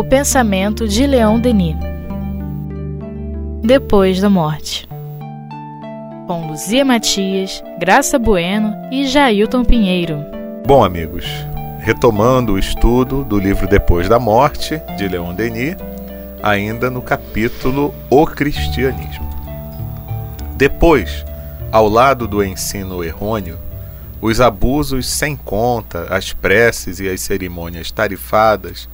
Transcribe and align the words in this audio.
O 0.00 0.04
pensamento 0.04 0.88
de 0.88 1.06
Leão 1.06 1.38
Denis. 1.38 1.76
Depois 3.62 4.18
da 4.18 4.30
morte. 4.30 4.88
Com 6.26 6.48
Luzia 6.48 6.86
Matias, 6.86 7.62
Graça 7.78 8.18
Bueno 8.18 8.74
e 8.90 9.06
Jailton 9.06 9.62
Pinheiro. 9.62 10.24
Bom, 10.66 10.82
amigos, 10.82 11.26
retomando 11.80 12.54
o 12.54 12.58
estudo 12.58 13.22
do 13.24 13.38
livro 13.38 13.68
Depois 13.68 14.08
da 14.08 14.18
Morte, 14.18 14.80
de 14.96 15.06
Leon 15.06 15.34
Denis, 15.34 15.76
ainda 16.42 16.90
no 16.90 17.02
capítulo 17.02 17.94
O 18.08 18.24
Cristianismo. 18.26 19.28
Depois, 20.56 21.26
ao 21.70 21.86
lado 21.86 22.26
do 22.26 22.42
ensino 22.42 23.04
errôneo, 23.04 23.58
os 24.18 24.40
abusos 24.40 25.06
sem 25.06 25.36
conta, 25.36 26.06
as 26.08 26.32
preces 26.32 27.00
e 27.00 27.08
as 27.08 27.20
cerimônias 27.20 27.90
tarifadas, 27.90 28.88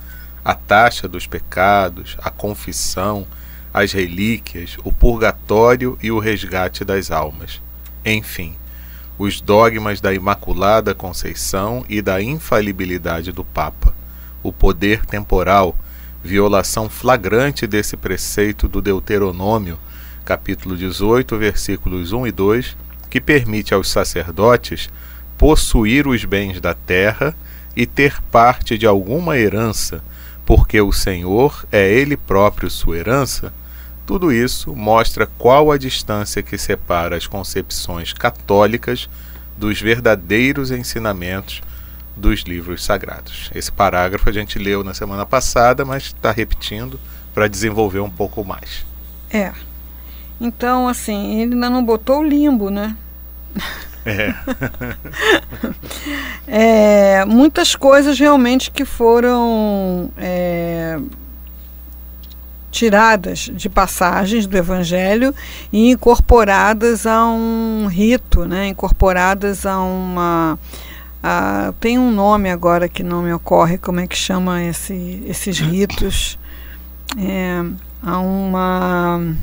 a 0.47 0.55
taxa 0.55 1.09
dos 1.09 1.27
pecados, 1.27 2.17
a 2.23 2.31
confissão, 2.31 3.27
as 3.75 3.91
relíquias, 3.91 4.77
o 4.85 4.93
purgatório 4.93 5.99
e 6.01 6.13
o 6.13 6.21
resgate 6.21 6.85
das 6.85 7.11
almas. 7.11 7.61
Enfim, 8.05 8.55
os 9.19 9.41
dogmas 9.41 10.01
da 10.01 10.15
Imaculada 10.15 10.95
Conceição 10.95 11.85
e 11.89 12.01
da 12.01 12.23
infalibilidade 12.23 13.33
do 13.33 13.43
Papa, 13.43 13.93
o 14.41 14.53
poder 14.53 15.05
temporal, 15.05 15.75
violação 16.23 16.89
flagrante 16.89 17.67
desse 17.67 17.97
preceito 17.97 18.69
do 18.69 18.81
Deuteronômio, 18.81 19.77
capítulo 20.25 20.77
18, 20.77 21.37
versículos 21.37 22.13
1 22.13 22.29
e 22.29 22.31
2, 22.31 22.77
que 23.11 23.21
permite 23.21 23.75
aos 23.75 23.91
sacerdotes 23.91 24.89
possuir 25.37 26.07
os 26.07 26.25
bens 26.25 26.61
da 26.61 26.73
terra 26.73 27.35
e 27.77 27.87
ter 27.87 28.21
parte 28.33 28.79
de 28.79 28.87
alguma 28.87 29.37
herança, 29.37 30.03
porque 30.45 30.81
o 30.81 30.93
Senhor 30.93 31.67
é 31.71 31.87
Ele 31.89 32.17
próprio 32.17 32.71
sua 32.71 32.97
herança, 32.97 33.53
tudo 34.07 34.33
isso 34.33 34.75
mostra 34.75 35.27
qual 35.27 35.71
a 35.71 35.77
distância 35.77 36.43
que 36.43 36.57
separa 36.57 37.17
as 37.17 37.27
concepções 37.27 38.13
católicas 38.13 39.11
dos 39.57 39.81
verdadeiros 39.81 40.71
ensinamentos 40.71 41.61
dos 42.17 42.41
livros 42.43 42.85
sagrados. 42.85 43.51
Esse 43.55 43.71
parágrafo 43.71 44.29
a 44.29 44.33
gente 44.33 44.59
leu 44.59 44.83
na 44.83 44.95
semana 44.95 45.27
passada, 45.27 45.85
mas 45.85 46.05
está 46.05 46.31
repetindo 46.31 46.99
para 47.35 47.49
desenvolver 47.49 48.01
um 48.01 48.09
pouco 48.09 48.45
mais. 48.45 48.87
É. 49.31 49.53
Então, 50.41 50.89
assim, 50.89 51.41
ele 51.41 51.55
ainda 51.55 51.69
não 51.69 51.85
botou 51.85 52.21
o 52.21 52.27
limbo, 52.27 52.71
né? 52.71 52.97
É. 54.07 54.35
é, 57.21 57.25
muitas 57.25 57.75
coisas 57.75 58.17
realmente 58.19 58.71
que 58.71 58.85
foram 58.85 60.11
é, 60.17 60.97
tiradas 62.71 63.51
de 63.53 63.69
passagens 63.69 64.47
do 64.47 64.57
Evangelho 64.57 65.35
e 65.73 65.91
incorporadas 65.91 67.05
a 67.05 67.27
um 67.27 67.89
rito, 67.91 68.45
né? 68.45 68.69
incorporadas 68.69 69.67
a 69.67 69.81
uma. 69.81 70.59
A, 71.21 71.75
tem 71.81 71.99
um 71.99 72.13
nome 72.13 72.49
agora 72.49 72.89
que 72.89 73.03
não 73.03 73.23
me 73.23 73.33
ocorre, 73.33 73.77
como 73.77 73.99
é 73.99 74.07
que 74.07 74.17
chama 74.17 74.63
esse, 74.63 75.25
esses 75.27 75.59
ritos? 75.59 76.39
É, 77.19 77.65
a 78.03 78.19
uma. 78.19 79.35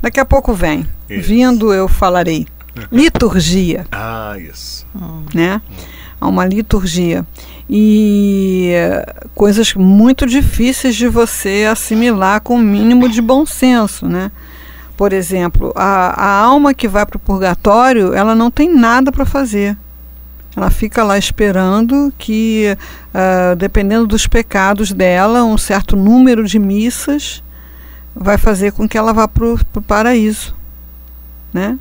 Daqui 0.00 0.18
a 0.18 0.24
pouco 0.24 0.54
vem. 0.54 0.86
Isso. 1.08 1.28
Vindo 1.28 1.74
eu 1.74 1.88
falarei. 1.88 2.46
Liturgia. 2.90 3.86
Ah, 3.90 4.36
isso. 4.38 4.86
Né? 5.34 5.60
A 6.20 6.28
uma 6.28 6.46
liturgia 6.46 7.26
e 7.68 8.72
coisas 9.34 9.74
muito 9.74 10.26
difíceis 10.26 10.96
de 10.96 11.06
você 11.06 11.66
assimilar 11.70 12.40
com 12.40 12.56
o 12.56 12.58
mínimo 12.58 13.08
de 13.08 13.22
bom 13.22 13.46
senso, 13.46 14.06
né? 14.06 14.30
Por 14.96 15.12
exemplo, 15.12 15.72
a, 15.74 16.10
a 16.20 16.40
alma 16.42 16.74
que 16.74 16.86
vai 16.86 17.06
para 17.06 17.16
o 17.16 17.20
purgatório, 17.20 18.12
ela 18.12 18.34
não 18.34 18.50
tem 18.50 18.68
nada 18.68 19.10
para 19.10 19.24
fazer. 19.24 19.76
Ela 20.54 20.68
fica 20.68 21.04
lá 21.04 21.16
esperando 21.16 22.12
que, 22.18 22.76
uh, 23.14 23.56
dependendo 23.56 24.06
dos 24.06 24.26
pecados 24.26 24.92
dela, 24.92 25.44
um 25.44 25.56
certo 25.56 25.96
número 25.96 26.44
de 26.44 26.58
missas 26.58 27.42
vai 28.14 28.36
fazer 28.36 28.72
com 28.72 28.88
que 28.88 28.98
ela 28.98 29.12
vá 29.12 29.28
para 29.28 29.46
o 29.46 29.82
paraíso, 29.86 30.54
né? 31.52 31.78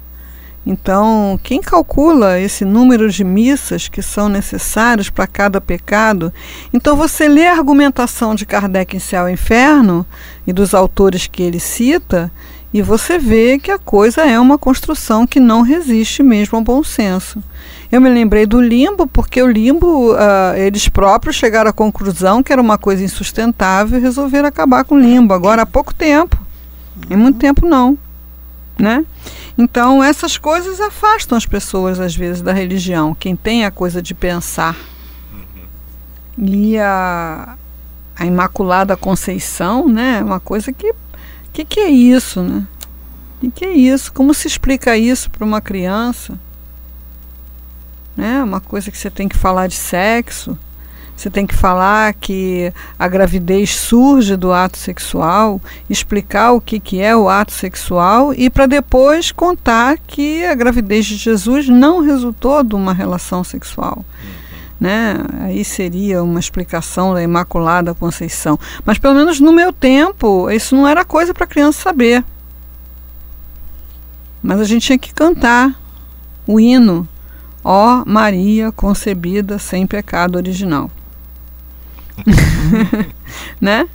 Então, 0.66 1.40
quem 1.42 1.62
calcula 1.62 2.40
esse 2.40 2.64
número 2.66 3.10
de 3.10 3.24
missas 3.24 3.88
que 3.88 4.02
são 4.02 4.30
necessários 4.30 5.10
para 5.10 5.26
cada 5.26 5.60
pecado? 5.60 6.34
Então, 6.74 6.96
você 6.96 7.28
lê 7.28 7.48
a 7.48 7.54
argumentação 7.54 8.36
de 8.36 8.46
Kardec 8.46 8.96
em 8.96 9.00
Céu 9.00 9.28
e 9.28 9.34
Inferno 9.34 10.06
e 10.46 10.54
dos 10.54 10.74
autores 10.74 11.28
que 11.28 11.42
ele 11.42 11.60
cita, 11.60 12.32
e 12.72 12.84
você 12.84 13.18
vê 13.18 13.58
que 13.58 13.72
a 13.72 13.80
coisa 13.80 14.22
é 14.22 14.40
uma 14.40 14.58
construção 14.58 15.26
que 15.26 15.40
não 15.40 15.62
resiste 15.62 16.22
mesmo 16.22 16.56
ao 16.56 16.64
bom 16.64 16.84
senso. 16.84 17.44
Eu 17.92 18.00
me 18.00 18.10
lembrei 18.10 18.46
do 18.46 18.62
limbo, 18.62 19.08
porque 19.08 19.42
o 19.42 19.48
limbo, 19.48 20.14
uh, 20.14 20.56
eles 20.56 20.88
próprios 20.88 21.36
chegaram 21.36 21.72
à 21.72 21.74
conclusão 21.74 22.44
que 22.44 22.54
era 22.54 22.62
uma 22.62 22.78
coisa 22.78 23.04
insustentável 23.04 23.98
e 23.98 24.02
resolveram 24.02 24.48
acabar 24.48 24.84
com 24.84 24.96
o 24.96 25.00
limbo. 25.00 25.34
Agora 25.34 25.64
há 25.64 25.66
pouco 25.66 25.96
tempo. 25.96 26.38
Em 27.10 27.16
muito 27.16 27.40
tempo 27.40 27.66
não. 27.66 27.98
Né? 28.78 29.04
Então, 29.62 30.02
essas 30.02 30.38
coisas 30.38 30.80
afastam 30.80 31.38
as 31.38 31.46
pessoas, 31.46 32.00
às 32.00 32.16
vezes, 32.16 32.42
da 32.42 32.54
religião. 32.54 33.14
Quem 33.14 33.36
tem 33.36 33.66
a 33.66 33.72
coisa 33.72 34.02
de 34.02 34.16
pensar. 34.16 34.74
Uhum. 35.34 36.46
E 36.46 36.80
a, 36.80 37.58
a 38.16 38.26
Imaculada 38.26 38.96
Conceição, 38.96 39.90
né? 39.90 40.24
Uma 40.24 40.40
coisa 40.40 40.72
que. 40.72 40.92
O 40.92 40.96
que, 41.52 41.66
que 41.66 41.82
é 41.82 41.90
isso, 41.90 42.42
né? 42.42 42.66
O 43.36 43.42
que, 43.42 43.52
que 43.52 43.66
é 43.66 43.74
isso? 43.74 44.14
Como 44.14 44.34
se 44.34 44.48
explica 44.48 44.96
isso 44.96 45.30
para 45.30 45.44
uma 45.44 45.60
criança? 45.60 46.40
Né? 48.16 48.42
Uma 48.42 48.62
coisa 48.62 48.90
que 48.90 48.98
você 48.98 49.10
tem 49.10 49.28
que 49.28 49.38
falar 49.38 49.68
de 49.68 49.76
sexo. 49.76 50.58
Você 51.20 51.30
tem 51.30 51.46
que 51.46 51.54
falar 51.54 52.14
que 52.14 52.72
a 52.98 53.06
gravidez 53.06 53.76
surge 53.76 54.38
do 54.38 54.54
ato 54.54 54.78
sexual, 54.78 55.62
explicar 55.90 56.54
o 56.54 56.62
que, 56.62 56.80
que 56.80 57.02
é 57.02 57.14
o 57.14 57.28
ato 57.28 57.52
sexual 57.52 58.34
e 58.34 58.50
para 58.50 58.66
depois 58.66 59.30
contar 59.30 59.98
que 59.98 60.46
a 60.46 60.56
gravidez 60.56 61.06
de 61.06 61.18
Jesus 61.18 61.68
não 61.68 62.00
resultou 62.00 62.64
de 62.64 62.74
uma 62.74 62.94
relação 62.94 63.44
sexual. 63.44 63.98
Uhum. 63.98 64.30
Né? 64.80 65.18
Aí 65.42 65.66
seria 65.66 66.24
uma 66.24 66.40
explicação 66.40 67.14
da 67.14 67.22
Imaculada 67.22 67.94
Conceição. 67.94 68.58
Mas 68.86 68.98
pelo 68.98 69.16
menos 69.16 69.42
no 69.42 69.52
meu 69.52 69.74
tempo, 69.74 70.50
isso 70.50 70.74
não 70.74 70.88
era 70.88 71.04
coisa 71.04 71.34
para 71.34 71.46
criança 71.46 71.82
saber. 71.82 72.24
Mas 74.42 74.62
a 74.62 74.64
gente 74.64 74.86
tinha 74.86 74.98
que 74.98 75.14
cantar 75.14 75.78
o 76.48 76.62
hino. 76.62 77.06
Ó 77.62 78.06
Maria 78.06 78.72
concebida 78.72 79.60
sem 79.60 79.86
pecado 79.86 80.38
original. 80.38 80.90
né? 83.60 83.88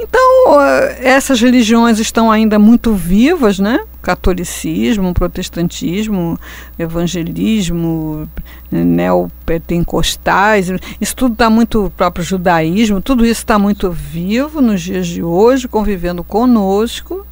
Então, 0.00 0.60
essas 1.00 1.40
religiões 1.40 1.98
estão 1.98 2.30
ainda 2.30 2.56
muito 2.56 2.94
vivas, 2.94 3.58
né? 3.58 3.80
Catolicismo, 4.00 5.12
protestantismo, 5.12 6.38
evangelismo, 6.78 8.28
neopentecostais, 8.70 10.68
isso 11.00 11.16
tudo 11.16 11.32
está 11.32 11.50
muito, 11.50 11.86
o 11.86 11.90
próprio 11.90 12.24
judaísmo, 12.24 13.02
tudo 13.02 13.24
isso 13.24 13.40
está 13.40 13.58
muito 13.58 13.90
vivo 13.90 14.60
nos 14.60 14.82
dias 14.82 15.08
de 15.08 15.20
hoje, 15.20 15.66
convivendo 15.66 16.22
conosco. 16.22 17.26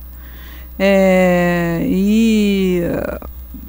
É, 0.77 1.87
e 1.89 2.83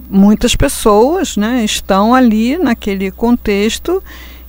muitas 0.09 0.55
pessoas 0.55 1.37
né, 1.37 1.63
estão 1.63 2.15
ali 2.15 2.57
naquele 2.57 3.11
contexto 3.11 4.01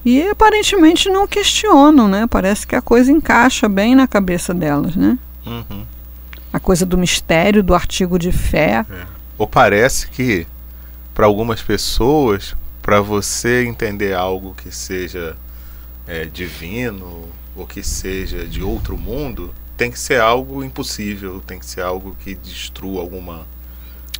e 0.08 0.26
aparentemente 0.30 1.10
não 1.10 1.26
questionam, 1.26 2.08
né? 2.08 2.26
Parece 2.26 2.66
que 2.66 2.74
a 2.74 2.80
coisa 2.80 3.12
encaixa 3.12 3.68
bem 3.68 3.94
na 3.94 4.08
cabeça 4.08 4.54
delas, 4.54 4.96
né? 4.96 5.18
Uhum. 5.44 5.84
A 6.50 6.58
coisa 6.58 6.86
do 6.86 6.96
mistério, 6.96 7.62
do 7.62 7.74
artigo 7.74 8.18
de 8.18 8.32
fé. 8.32 8.86
É. 8.90 9.06
Ou 9.36 9.46
parece 9.46 10.08
que, 10.08 10.46
para 11.12 11.26
algumas 11.26 11.60
pessoas, 11.60 12.56
para 12.80 13.02
você 13.02 13.66
entender 13.66 14.14
algo 14.14 14.54
que 14.54 14.74
seja 14.74 15.36
é, 16.06 16.24
divino 16.24 17.28
ou 17.54 17.66
que 17.66 17.82
seja 17.82 18.46
de 18.46 18.62
outro 18.62 18.96
mundo, 18.96 19.54
tem 19.76 19.90
que 19.90 19.98
ser 19.98 20.22
algo 20.22 20.64
impossível, 20.64 21.42
tem 21.46 21.58
que 21.58 21.66
ser 21.66 21.82
algo 21.82 22.16
que 22.24 22.34
destrua 22.34 23.02
alguma, 23.02 23.46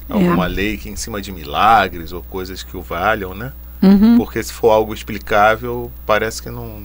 alguma 0.06 0.44
é. 0.44 0.49
lei 0.49 0.76
que 0.76 0.90
em 0.90 0.96
cima 0.96 1.23
de 1.23 1.32
milagres 1.32 2.12
ou 2.12 2.23
coisas 2.23 2.62
que 2.62 2.76
o 2.76 2.82
valham, 2.82 3.32
né? 3.32 3.55
Uhum. 3.82 4.16
Porque 4.16 4.42
se 4.42 4.52
for 4.52 4.70
algo 4.70 4.92
explicável, 4.92 5.90
parece 6.04 6.42
que 6.42 6.50
não, 6.50 6.82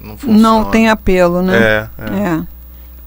não 0.00 0.16
funciona. 0.16 0.38
Não 0.38 0.64
tem 0.70 0.88
apelo, 0.88 1.42
né? 1.42 1.56
É, 1.56 1.88
é. 1.98 2.18
é. 2.18 2.56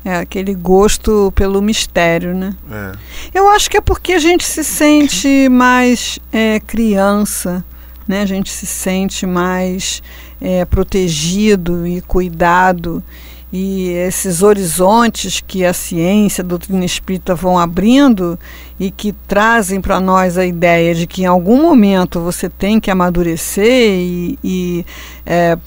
É 0.05 0.15
aquele 0.15 0.55
gosto 0.55 1.31
pelo 1.35 1.61
mistério, 1.61 2.33
né? 2.33 2.55
É. 2.71 2.91
Eu 3.33 3.49
acho 3.49 3.69
que 3.69 3.77
é 3.77 3.81
porque 3.81 4.13
a 4.13 4.19
gente 4.19 4.45
se 4.45 4.63
sente 4.63 5.49
mais 5.49 6.17
é, 6.31 6.59
criança, 6.61 7.63
né? 8.07 8.21
A 8.21 8.25
gente 8.25 8.49
se 8.49 8.65
sente 8.65 9.25
mais 9.25 10.01
é, 10.39 10.63
protegido 10.63 11.85
e 11.85 12.01
cuidado 12.01 13.03
e 13.51 13.89
esses 13.89 14.43
horizontes 14.43 15.41
que 15.45 15.65
a 15.65 15.73
ciência, 15.73 16.43
a 16.43 16.47
doutrina 16.47 16.85
espírita 16.85 17.33
vão 17.33 17.57
abrindo 17.57 18.39
e 18.79 18.91
que 18.91 19.11
trazem 19.11 19.81
para 19.81 19.99
nós 19.99 20.37
a 20.37 20.45
ideia 20.45 20.93
de 20.93 21.07
que 21.07 21.23
em 21.23 21.25
algum 21.25 21.61
momento 21.63 22.19
você 22.21 22.47
tem 22.47 22.79
que 22.79 22.91
amadurecer 22.91 23.65
e, 23.65 24.39
e 24.43 24.85
é, 25.25 25.57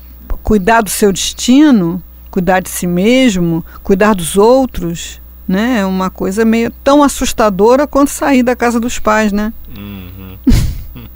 cuidar 0.44 0.82
do 0.82 0.90
seu 0.90 1.12
destino, 1.12 2.00
cuidar 2.30 2.60
de 2.60 2.70
si 2.70 2.86
mesmo, 2.86 3.64
cuidar 3.82 4.14
dos 4.14 4.36
outros, 4.36 5.20
né? 5.46 5.80
É 5.80 5.84
uma 5.84 6.08
coisa 6.08 6.44
meio 6.44 6.70
tão 6.84 7.02
assustadora 7.02 7.86
quanto 7.86 8.10
sair 8.10 8.44
da 8.44 8.54
casa 8.54 8.78
dos 8.78 9.00
pais, 9.00 9.32
né? 9.32 9.52
Uhum. 9.76 10.38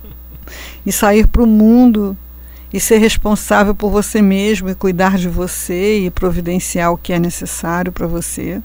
e 0.85 0.91
sair 0.91 1.29
para 1.29 1.43
o 1.43 1.47
mundo 1.47 2.17
e 2.77 2.81
ser 2.81 2.99
responsável 2.99 3.75
por 3.75 3.91
você 3.91 4.21
mesmo 4.21 4.69
e 4.69 4.75
cuidar 4.75 5.17
de 5.17 5.31
você 5.31 6.01
e 6.01 6.11
providenciar 6.11 6.93
o 6.93 6.99
que 6.99 7.11
é 7.11 7.19
necessário 7.19 7.91
para 7.91 8.07
você. 8.07 8.61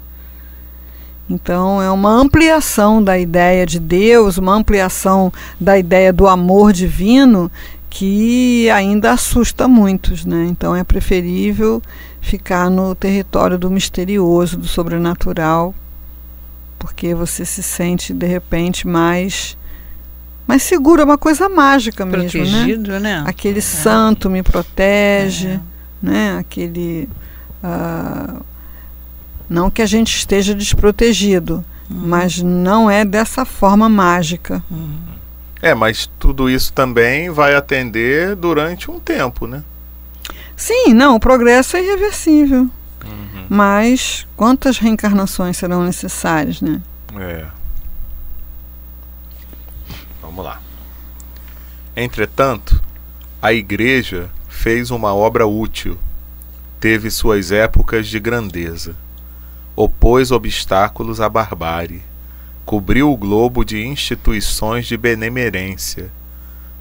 Então, 1.29 1.81
é 1.81 1.89
uma 1.89 2.11
ampliação 2.11 3.01
da 3.01 3.17
ideia 3.17 3.65
de 3.65 3.79
Deus, 3.79 4.37
uma 4.37 4.53
ampliação 4.53 5.31
da 5.57 5.79
ideia 5.79 6.11
do 6.11 6.27
amor 6.27 6.73
divino 6.73 7.49
que 7.89 8.69
ainda 8.69 9.13
assusta 9.13 9.65
muitos, 9.65 10.25
né? 10.25 10.45
Então, 10.49 10.75
é 10.75 10.83
preferível 10.83 11.81
ficar 12.19 12.69
no 12.69 12.93
território 12.93 13.57
do 13.57 13.71
misterioso, 13.71 14.57
do 14.57 14.67
sobrenatural, 14.67 15.73
porque 16.77 17.15
você 17.15 17.45
se 17.45 17.63
sente 17.63 18.13
de 18.13 18.25
repente 18.25 18.85
mais 18.85 19.57
mais 20.51 20.63
seguro, 20.63 21.01
é 21.01 21.05
uma 21.05 21.17
coisa 21.17 21.47
mágica 21.47 22.05
mesmo, 22.05 22.23
né? 22.23 22.29
Protegido, 22.29 22.91
né? 22.91 22.99
né? 22.99 23.23
Aquele 23.25 23.59
é. 23.59 23.61
santo 23.61 24.29
me 24.29 24.43
protege, 24.43 25.47
é. 25.47 25.59
né? 26.01 26.37
Aquele 26.37 27.07
uh, 27.63 28.43
não 29.49 29.71
que 29.71 29.81
a 29.81 29.85
gente 29.85 30.13
esteja 30.13 30.53
desprotegido, 30.53 31.63
uhum. 31.89 32.01
mas 32.05 32.41
não 32.41 32.91
é 32.91 33.05
dessa 33.05 33.45
forma 33.45 33.87
mágica. 33.87 34.61
Uhum. 34.69 34.99
É, 35.61 35.73
mas 35.73 36.09
tudo 36.19 36.49
isso 36.49 36.73
também 36.73 37.29
vai 37.29 37.55
atender 37.55 38.35
durante 38.35 38.91
um 38.91 38.99
tempo, 38.99 39.47
né? 39.47 39.63
Sim, 40.57 40.93
não, 40.93 41.15
o 41.15 41.19
progresso 41.19 41.77
é 41.77 41.81
irreversível. 41.81 42.69
Uhum. 43.05 43.45
Mas 43.47 44.27
quantas 44.35 44.77
reencarnações 44.79 45.55
serão 45.55 45.85
necessárias, 45.85 46.59
né? 46.59 46.81
É. 47.17 47.60
Vamos 50.31 50.45
lá. 50.45 50.61
Entretanto, 51.93 52.81
a 53.41 53.51
igreja 53.51 54.29
fez 54.47 54.89
uma 54.89 55.13
obra 55.13 55.45
útil, 55.45 55.99
teve 56.79 57.11
suas 57.11 57.51
épocas 57.51 58.07
de 58.07 58.17
grandeza, 58.17 58.95
opôs 59.75 60.31
obstáculos 60.31 61.19
à 61.19 61.27
barbárie, 61.27 62.01
cobriu 62.65 63.11
o 63.11 63.17
globo 63.17 63.65
de 63.65 63.85
instituições 63.85 64.87
de 64.87 64.95
benemerência, 64.95 66.09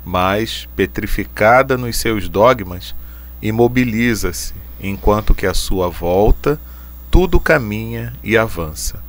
mas, 0.05 0.69
petrificada 0.77 1.77
nos 1.77 1.97
seus 1.97 2.29
dogmas, 2.29 2.95
imobiliza-se, 3.43 4.55
enquanto 4.81 5.35
que 5.35 5.45
à 5.45 5.55
sua 5.55 5.89
volta 5.89 6.61
tudo 7.11 7.41
caminha 7.41 8.13
e 8.23 8.39
avança. 8.39 9.03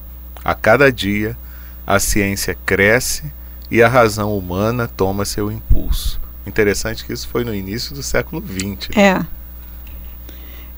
A 0.43 0.55
cada 0.55 0.91
dia, 0.91 1.37
a 1.85 1.99
ciência 1.99 2.57
cresce 2.65 3.31
e 3.71 3.81
a 3.81 3.87
razão 3.87 4.37
humana 4.37 4.87
toma 4.87 5.23
seu 5.23 5.49
impulso. 5.49 6.19
Interessante 6.45 7.05
que 7.05 7.13
isso 7.13 7.27
foi 7.29 7.45
no 7.45 7.55
início 7.55 7.95
do 7.95 8.03
século 8.03 8.43
XX. 8.45 8.89
É. 8.97 9.25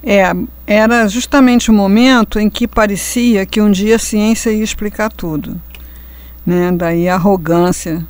É, 0.05 0.33
era 0.67 1.07
justamente 1.07 1.71
o 1.71 1.73
momento 1.73 2.37
em 2.37 2.49
que 2.49 2.67
parecia 2.67 3.45
que 3.45 3.61
um 3.61 3.71
dia 3.71 3.95
a 3.95 3.99
ciência 3.99 4.51
ia 4.51 4.63
explicar 4.63 5.11
tudo. 5.11 5.59
Né? 6.45 6.71
Daí 6.73 7.09
a 7.09 7.15
arrogância 7.15 8.05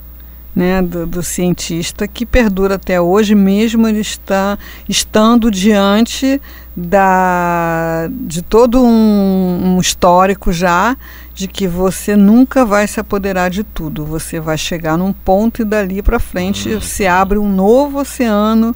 né, 0.55 0.81
do, 0.81 1.05
do, 1.05 1.23
cientista 1.23 2.07
que 2.07 2.25
perdura 2.25 2.75
até 2.75 3.01
hoje, 3.01 3.33
mesmo 3.33 3.87
ele 3.87 4.01
está 4.01 4.57
estando 4.87 5.49
diante 5.49 6.39
da, 6.75 8.07
de 8.11 8.41
todo 8.41 8.83
um, 8.83 9.75
um, 9.75 9.79
histórico 9.79 10.51
já 10.51 10.95
de 11.33 11.47
que 11.47 11.67
você 11.67 12.15
nunca 12.15 12.63
vai 12.63 12.87
se 12.87 12.99
apoderar 12.99 13.49
de 13.49 13.63
tudo. 13.63 14.05
Você 14.05 14.39
vai 14.39 14.57
chegar 14.57 14.97
num 14.97 15.11
ponto 15.11 15.61
e 15.61 15.65
dali 15.65 16.01
para 16.01 16.19
frente 16.19 16.69
uhum. 16.69 16.81
se 16.81 17.07
abre 17.07 17.39
um 17.39 17.49
novo 17.49 17.99
oceano, 17.99 18.75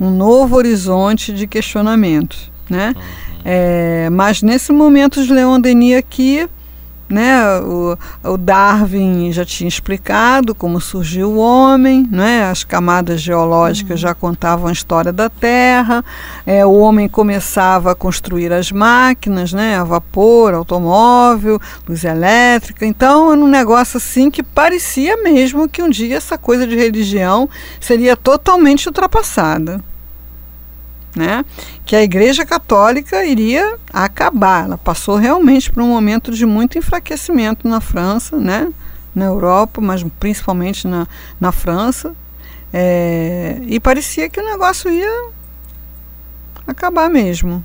um 0.00 0.10
novo 0.10 0.56
horizonte 0.56 1.32
de 1.32 1.46
questionamentos, 1.46 2.50
né? 2.68 2.94
Uhum. 2.96 3.02
É, 3.44 4.10
mas 4.10 4.42
nesse 4.42 4.72
momento 4.72 5.24
de 5.24 5.32
Leon 5.32 5.60
Denis 5.60 5.96
aqui 5.96 6.48
né? 7.12 7.60
O, 7.60 7.96
o, 8.24 8.36
Darwin 8.38 9.30
já 9.32 9.44
tinha 9.44 9.68
explicado 9.68 10.54
como 10.54 10.80
surgiu 10.80 11.32
o 11.32 11.36
homem, 11.36 12.08
né? 12.10 12.50
as 12.50 12.64
camadas 12.64 13.20
geológicas 13.20 14.00
uhum. 14.00 14.08
já 14.08 14.14
contavam 14.14 14.68
a 14.68 14.72
história 14.72 15.12
da 15.12 15.28
Terra, 15.28 16.02
é, 16.46 16.64
o 16.64 16.72
homem 16.72 17.08
começava 17.08 17.92
a 17.92 17.94
construir 17.94 18.52
as 18.52 18.72
máquinas, 18.72 19.52
né? 19.52 19.76
a 19.76 19.84
vapor, 19.84 20.54
automóvel, 20.54 21.60
luz 21.86 22.02
elétrica. 22.02 22.86
Então 22.86 23.30
era 23.30 23.40
um 23.40 23.48
negócio 23.48 23.98
assim 23.98 24.30
que 24.30 24.42
parecia 24.42 25.16
mesmo 25.18 25.68
que 25.68 25.82
um 25.82 25.90
dia 25.90 26.16
essa 26.16 26.38
coisa 26.38 26.66
de 26.66 26.74
religião 26.74 27.48
seria 27.78 28.16
totalmente 28.16 28.88
ultrapassada 28.88 29.82
né, 31.14 31.44
que 31.84 31.94
a 31.94 32.02
Igreja 32.02 32.44
Católica 32.44 33.24
iria 33.24 33.76
acabar. 33.92 34.64
Ela 34.64 34.78
passou 34.78 35.16
realmente 35.16 35.70
por 35.70 35.82
um 35.82 35.88
momento 35.88 36.32
de 36.32 36.46
muito 36.46 36.78
enfraquecimento 36.78 37.68
na 37.68 37.80
França, 37.80 38.38
né, 38.38 38.72
na 39.14 39.26
Europa, 39.26 39.80
mas 39.80 40.02
principalmente 40.18 40.88
na, 40.88 41.06
na 41.40 41.52
França. 41.52 42.14
É, 42.72 43.60
e 43.66 43.78
parecia 43.78 44.28
que 44.28 44.40
o 44.40 44.44
negócio 44.44 44.90
ia 44.90 45.30
acabar 46.66 47.10
mesmo. 47.10 47.62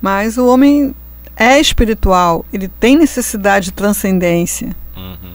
Mas 0.00 0.38
o 0.38 0.46
homem 0.46 0.94
é 1.36 1.58
espiritual, 1.58 2.44
ele 2.52 2.68
tem 2.68 2.96
necessidade 2.96 3.66
de 3.66 3.72
transcendência. 3.72 4.76
Uhum. 4.96 5.34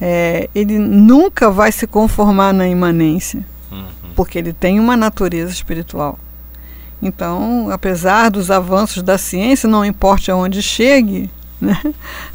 É, 0.00 0.48
ele 0.54 0.78
nunca 0.78 1.50
vai 1.50 1.70
se 1.70 1.86
conformar 1.86 2.52
na 2.52 2.66
imanência 2.66 3.44
porque 4.12 4.38
ele 4.38 4.52
tem 4.52 4.78
uma 4.78 4.96
natureza 4.96 5.52
espiritual. 5.52 6.18
Então, 7.02 7.68
apesar 7.70 8.30
dos 8.30 8.50
avanços 8.50 9.02
da 9.02 9.18
ciência, 9.18 9.68
não 9.68 9.84
importa 9.84 10.32
aonde 10.32 10.62
chegue, 10.62 11.28
né, 11.60 11.80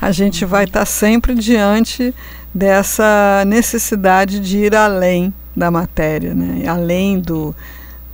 a 0.02 0.12
gente 0.12 0.44
vai 0.44 0.66
estar 0.66 0.86
sempre 0.86 1.34
diante 1.34 2.14
dessa 2.54 3.44
necessidade 3.48 4.40
de 4.40 4.58
ir 4.58 4.76
além 4.76 5.34
da 5.56 5.72
matéria, 5.72 6.36
né, 6.36 6.68
além 6.68 7.20
do. 7.20 7.56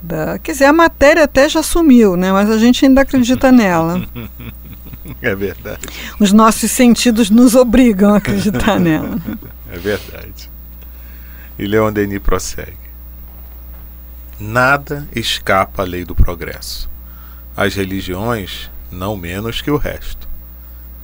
Da, 0.00 0.38
quer 0.38 0.52
dizer, 0.52 0.66
a 0.66 0.72
matéria 0.72 1.24
até 1.24 1.48
já 1.48 1.62
sumiu, 1.62 2.14
né, 2.14 2.30
mas 2.30 2.48
a 2.50 2.58
gente 2.58 2.84
ainda 2.84 3.00
acredita 3.00 3.50
nela. 3.52 4.06
É 5.20 5.34
verdade. 5.34 5.80
Os 6.20 6.32
nossos 6.32 6.70
sentidos 6.70 7.30
nos 7.30 7.54
obrigam 7.54 8.14
a 8.14 8.18
acreditar 8.18 8.78
nela. 8.80 9.18
É 9.72 9.78
verdade. 9.78 10.50
E 11.58 11.66
Leon 11.66 11.92
Denis 11.92 12.20
prossegue. 12.20 12.83
Nada 14.40 15.06
escapa 15.14 15.82
à 15.82 15.84
lei 15.86 16.04
do 16.04 16.12
progresso. 16.12 16.90
As 17.56 17.76
religiões, 17.76 18.68
não 18.90 19.16
menos 19.16 19.62
que 19.62 19.70
o 19.70 19.76
resto. 19.76 20.28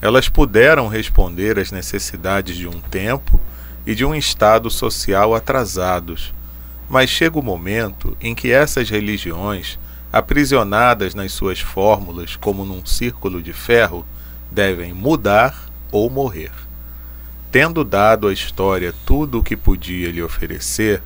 Elas 0.01 0.27
puderam 0.27 0.89
responder 0.89 1.57
às 1.57 1.71
necessidades 1.71 2.57
de 2.57 2.67
um 2.67 2.81
tempo 2.81 3.39
e 3.85 3.95
de 3.95 4.03
um 4.03 4.13
estado 4.13 4.69
social 4.69 5.33
atrasados, 5.33 6.33
mas 6.89 7.09
chega 7.09 7.39
o 7.39 7.43
momento 7.43 8.17
em 8.19 8.35
que 8.35 8.51
essas 8.51 8.89
religiões, 8.89 9.79
aprisionadas 10.11 11.15
nas 11.15 11.31
suas 11.31 11.61
fórmulas 11.61 12.35
como 12.35 12.65
num 12.65 12.85
círculo 12.85 13.41
de 13.41 13.53
ferro, 13.53 14.05
devem 14.51 14.93
mudar 14.93 15.69
ou 15.89 16.09
morrer. 16.09 16.51
Tendo 17.49 17.85
dado 17.85 18.27
à 18.27 18.33
história 18.33 18.93
tudo 19.05 19.39
o 19.39 19.43
que 19.43 19.55
podia 19.55 20.11
lhe 20.11 20.21
oferecer, 20.21 21.01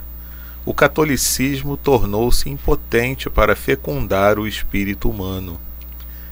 o 0.66 0.74
catolicismo 0.74 1.78
tornou-se 1.78 2.50
impotente 2.50 3.30
para 3.30 3.56
fecundar 3.56 4.40
o 4.40 4.48
espírito 4.48 5.10
humano. 5.10 5.60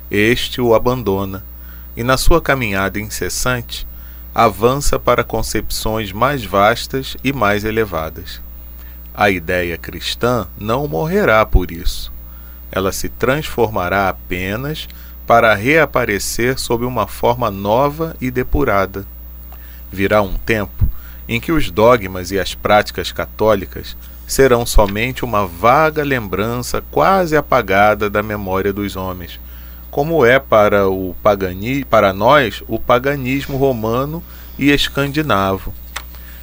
Este 0.10 0.60
o 0.60 0.74
abandona 0.74 1.46
e, 1.96 2.04
na 2.04 2.18
sua 2.18 2.42
caminhada 2.42 3.00
incessante, 3.00 3.88
avança 4.34 4.98
para 4.98 5.24
concepções 5.24 6.12
mais 6.12 6.44
vastas 6.44 7.16
e 7.24 7.32
mais 7.32 7.63
elevadas. 7.63 8.42
A 9.13 9.30
ideia 9.30 9.78
cristã 9.78 10.48
não 10.58 10.88
morrerá 10.88 11.46
por 11.46 11.72
isso. 11.72 12.12
Ela 12.72 12.92
se 12.92 13.10
transformará 13.10 14.10
apenas 14.10 14.88
para 15.28 15.54
reaparecer 15.54 16.58
sob 16.58 16.84
uma 16.84 17.06
forma 17.06 17.52
nova 17.52 18.16
e 18.20 18.32
depurada. 18.32 19.06
Virá 19.92 20.24
um 20.24 20.34
tempo 20.34 20.90
em 21.30 21.40
que 21.40 21.52
os 21.52 21.70
dogmas 21.70 22.32
e 22.32 22.40
as 22.40 22.56
práticas 22.56 23.12
católicas 23.12 23.96
serão 24.34 24.66
somente 24.66 25.24
uma 25.24 25.46
vaga 25.46 26.04
lembrança 26.04 26.84
quase 26.90 27.38
apagada 27.38 28.10
da 28.10 28.24
memória 28.24 28.74
dos 28.74 28.96
homens, 28.96 29.40
como 29.92 30.25
é 30.25 30.40
para 30.40 30.90
o 30.90 31.16
pagani, 31.22 31.86
para 31.86 32.12
nós 32.12 32.63
o 32.68 32.80
paganismo 32.80 33.58
romano 33.58 34.24
e 34.58 34.72
escandinavo. 34.72 35.72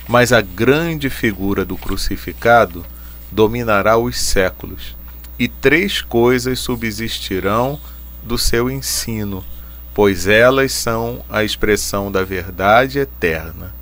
Mas 0.07 0.33
a 0.33 0.41
grande 0.41 1.11
figura 1.11 1.65
do 1.65 1.77
crucificado 1.77 2.87
dominará 3.29 3.97
os 3.99 4.21
séculos, 4.21 4.95
e 5.37 5.49
três 5.49 6.01
coisas 6.01 6.61
subsistirão 6.61 7.77
do 8.23 8.39
seu 8.39 8.71
ensino, 8.71 9.45
pois 9.93 10.29
elas 10.29 10.71
são 10.73 11.25
a 11.29 11.43
expressão 11.43 12.11
da 12.13 12.23
verdade 12.23 13.01
eterna, 13.01 13.75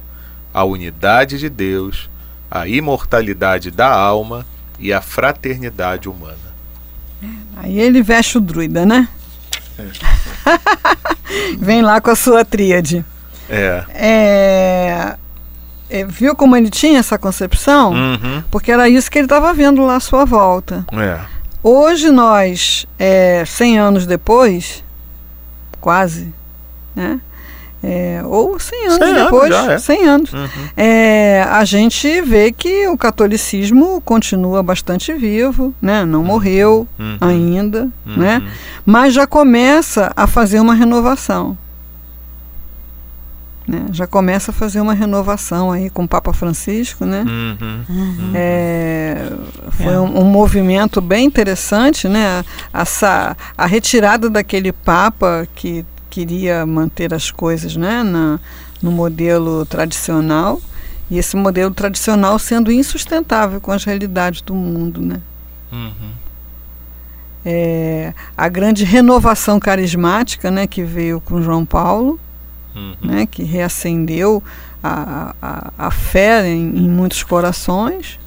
a 0.54 0.64
unidade 0.64 1.38
de 1.38 1.50
Deus, 1.50 2.08
a 2.50 2.66
imortalidade 2.66 3.70
da 3.70 3.90
alma 3.90 4.46
e 4.78 4.92
a 4.92 5.00
fraternidade 5.00 6.08
humana. 6.08 6.48
Aí 7.56 7.78
ele 7.78 8.02
veste 8.02 8.38
o 8.38 8.40
druida, 8.40 8.86
né? 8.86 9.08
É. 9.78 9.86
Vem 11.58 11.82
lá 11.82 12.00
com 12.00 12.10
a 12.10 12.16
sua 12.16 12.44
tríade. 12.44 13.04
É. 13.48 13.84
é. 13.94 15.16
é 15.90 16.04
viu 16.04 16.36
como 16.36 16.56
ele 16.56 16.70
tinha 16.70 17.00
essa 17.00 17.18
concepção? 17.18 17.92
Uhum. 17.92 18.42
Porque 18.50 18.70
era 18.70 18.88
isso 18.88 19.10
que 19.10 19.18
ele 19.18 19.26
estava 19.26 19.52
vendo 19.52 19.84
lá 19.84 19.96
à 19.96 20.00
sua 20.00 20.24
volta. 20.24 20.86
É. 20.92 21.20
Hoje 21.62 22.10
nós, 22.10 22.86
é, 22.98 23.44
100 23.44 23.78
anos 23.78 24.06
depois, 24.06 24.84
quase, 25.80 26.32
né? 26.94 27.20
É, 27.82 28.22
ou 28.24 28.58
100 28.58 28.86
anos 28.86 28.98
100 28.98 29.14
depois, 29.14 29.52
anos 29.54 29.68
é. 29.68 29.78
100 29.78 30.04
anos, 30.04 30.32
uhum. 30.32 30.48
é, 30.76 31.46
a 31.48 31.64
gente 31.64 32.20
vê 32.22 32.50
que 32.50 32.88
o 32.88 32.98
catolicismo 32.98 34.00
continua 34.00 34.64
bastante 34.64 35.12
vivo, 35.12 35.72
né? 35.80 36.04
não 36.04 36.24
morreu 36.24 36.88
uhum. 36.98 37.18
ainda, 37.20 37.88
uhum. 38.04 38.16
né? 38.16 38.42
mas 38.84 39.14
já 39.14 39.28
começa 39.28 40.12
a 40.16 40.26
fazer 40.26 40.58
uma 40.58 40.74
renovação. 40.74 41.56
Né? 43.68 43.84
Já 43.92 44.06
começa 44.06 44.50
a 44.50 44.54
fazer 44.54 44.80
uma 44.80 44.94
renovação 44.94 45.70
aí 45.70 45.90
com 45.90 46.04
o 46.04 46.08
Papa 46.08 46.32
Francisco, 46.32 47.04
né? 47.04 47.22
Uhum, 47.28 47.84
uhum. 47.86 48.32
É, 48.34 49.30
foi 49.72 49.94
um, 49.98 50.20
um, 50.20 50.24
movimento 50.24 51.02
bem 51.02 51.26
interessante, 51.26 52.08
né? 52.08 52.42
Essa, 52.72 53.36
a 53.58 53.66
retirada 53.66 54.30
daquele 54.30 54.72
Papa 54.72 55.46
que 55.54 55.84
queria 56.10 56.64
manter 56.66 57.12
as 57.14 57.30
coisas 57.30 57.76
né, 57.76 58.02
na, 58.02 58.40
no 58.82 58.90
modelo 58.90 59.64
tradicional 59.66 60.60
e 61.10 61.18
esse 61.18 61.36
modelo 61.36 61.72
tradicional 61.72 62.38
sendo 62.38 62.70
insustentável 62.70 63.60
com 63.60 63.72
as 63.72 63.84
realidades 63.84 64.42
do 64.42 64.54
mundo, 64.54 65.00
né? 65.00 65.20
Uhum. 65.72 66.10
É, 67.44 68.12
a 68.36 68.48
grande 68.48 68.84
renovação 68.84 69.58
carismática, 69.58 70.50
né, 70.50 70.66
que 70.66 70.82
veio 70.82 71.20
com 71.20 71.40
João 71.40 71.64
Paulo, 71.64 72.20
uhum. 72.74 72.94
né, 73.02 73.26
que 73.26 73.42
reacendeu 73.42 74.42
a, 74.82 75.34
a, 75.40 75.72
a 75.78 75.90
fé 75.90 76.46
em, 76.46 76.76
em 76.76 76.88
muitos 76.88 77.22
corações, 77.22 78.18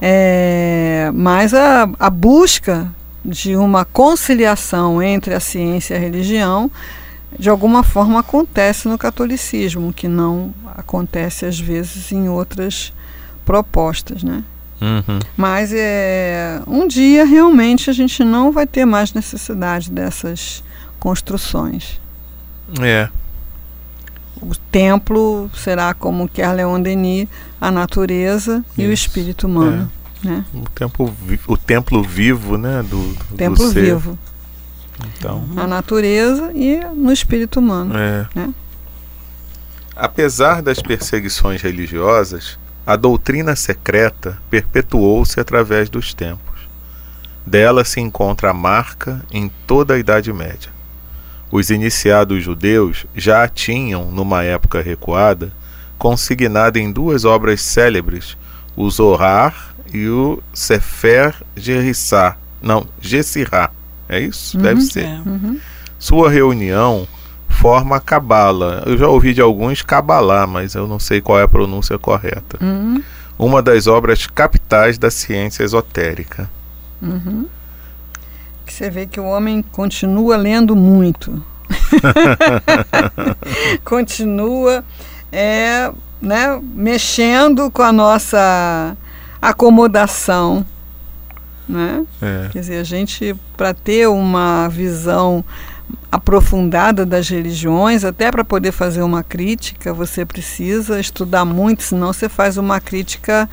é, 0.00 1.10
mas 1.12 1.52
a, 1.52 1.88
a 1.98 2.08
busca 2.08 2.90
de 3.24 3.56
uma 3.56 3.84
conciliação 3.84 5.02
entre 5.02 5.34
a 5.34 5.40
ciência 5.40 5.94
e 5.94 5.96
a 5.96 6.00
religião, 6.00 6.70
de 7.38 7.50
alguma 7.50 7.82
forma 7.82 8.20
acontece 8.20 8.88
no 8.88 8.96
catolicismo, 8.96 9.92
que 9.92 10.08
não 10.08 10.54
acontece 10.76 11.44
às 11.44 11.58
vezes 11.58 12.10
em 12.12 12.28
outras 12.28 12.92
propostas, 13.44 14.22
né? 14.22 14.42
Uhum. 14.80 15.18
Mas 15.36 15.72
é, 15.74 16.60
um 16.66 16.86
dia 16.86 17.24
realmente 17.24 17.90
a 17.90 17.92
gente 17.92 18.22
não 18.22 18.52
vai 18.52 18.66
ter 18.66 18.84
mais 18.84 19.12
necessidade 19.12 19.90
dessas 19.90 20.62
construções. 21.00 22.00
É. 22.80 23.08
O 24.40 24.54
templo 24.70 25.50
será 25.54 25.94
como 25.94 26.28
quer 26.28 26.52
Leon 26.52 26.80
Denis, 26.80 27.28
a 27.60 27.70
natureza 27.70 28.64
Isso. 28.70 28.80
e 28.80 28.86
o 28.86 28.92
espírito 28.92 29.46
humano. 29.48 29.90
É. 29.94 29.97
Né? 30.22 30.44
O, 30.52 30.68
templo, 30.70 31.16
o 31.46 31.56
templo 31.56 32.02
vivo 32.02 32.58
né, 32.58 32.82
do, 32.82 33.14
do 33.14 33.36
templo 33.36 33.66
do 33.66 33.72
ser. 33.72 33.82
vivo. 33.82 34.18
Então, 35.16 35.48
a 35.56 35.66
natureza 35.66 36.50
e 36.54 36.80
no 36.94 37.12
espírito 37.12 37.60
humano. 37.60 37.96
É. 37.96 38.26
Né? 38.34 38.52
Apesar 39.94 40.60
das 40.62 40.80
perseguições 40.80 41.62
religiosas, 41.62 42.58
a 42.86 42.96
doutrina 42.96 43.54
secreta 43.54 44.40
perpetuou-se 44.50 45.38
através 45.38 45.88
dos 45.88 46.14
tempos. 46.14 46.48
Dela 47.46 47.84
se 47.84 48.00
encontra 48.00 48.50
a 48.50 48.54
marca 48.54 49.22
em 49.30 49.50
toda 49.66 49.94
a 49.94 49.98
Idade 49.98 50.32
Média. 50.32 50.70
Os 51.50 51.70
iniciados 51.70 52.42
judeus 52.42 53.06
já 53.14 53.42
a 53.42 53.48
tinham, 53.48 54.10
numa 54.10 54.42
época 54.42 54.82
recuada, 54.82 55.52
consignada 55.96 56.78
em 56.78 56.92
duas 56.92 57.24
obras 57.24 57.60
célebres, 57.60 58.36
o 58.76 58.88
Zohar 58.90 59.67
e 59.92 60.08
o 60.08 60.42
Sefer 60.52 61.34
Gerissá. 61.56 62.36
Não, 62.60 62.86
Gessirá. 63.00 63.70
É 64.08 64.20
isso? 64.20 64.56
Uhum, 64.56 64.62
Deve 64.62 64.80
ser. 64.80 65.04
É. 65.04 65.20
Uhum. 65.24 65.58
Sua 65.98 66.30
reunião 66.30 67.06
forma 67.48 67.96
a 67.96 68.00
Cabala. 68.00 68.82
Eu 68.86 68.96
já 68.96 69.08
ouvi 69.08 69.34
de 69.34 69.40
alguns 69.40 69.82
Cabalá, 69.82 70.46
mas 70.46 70.74
eu 70.74 70.86
não 70.86 70.98
sei 70.98 71.20
qual 71.20 71.38
é 71.38 71.42
a 71.42 71.48
pronúncia 71.48 71.98
correta. 71.98 72.58
Uhum. 72.60 73.02
Uma 73.38 73.62
das 73.62 73.86
obras 73.86 74.26
capitais 74.26 74.98
da 74.98 75.10
ciência 75.10 75.62
esotérica. 75.62 76.50
Uhum. 77.02 77.46
Que 78.64 78.72
você 78.72 78.90
vê 78.90 79.06
que 79.06 79.20
o 79.20 79.24
homem 79.24 79.62
continua 79.62 80.36
lendo 80.36 80.74
muito. 80.74 81.44
continua 83.84 84.84
é, 85.30 85.92
né, 86.20 86.60
mexendo 86.74 87.70
com 87.70 87.82
a 87.82 87.92
nossa 87.92 88.96
acomodação. 89.40 90.64
Né? 91.68 92.04
É. 92.22 92.48
Quer 92.50 92.58
dizer, 92.60 92.78
a 92.78 92.84
gente, 92.84 93.36
para 93.56 93.74
ter 93.74 94.08
uma 94.08 94.68
visão 94.68 95.44
aprofundada 96.10 97.04
das 97.04 97.28
religiões, 97.28 98.04
até 98.04 98.30
para 98.30 98.44
poder 98.44 98.72
fazer 98.72 99.02
uma 99.02 99.22
crítica, 99.22 99.92
você 99.92 100.24
precisa 100.24 100.98
estudar 100.98 101.44
muito, 101.44 101.82
senão 101.82 102.12
você 102.12 102.28
faz 102.28 102.56
uma 102.56 102.80
crítica 102.80 103.48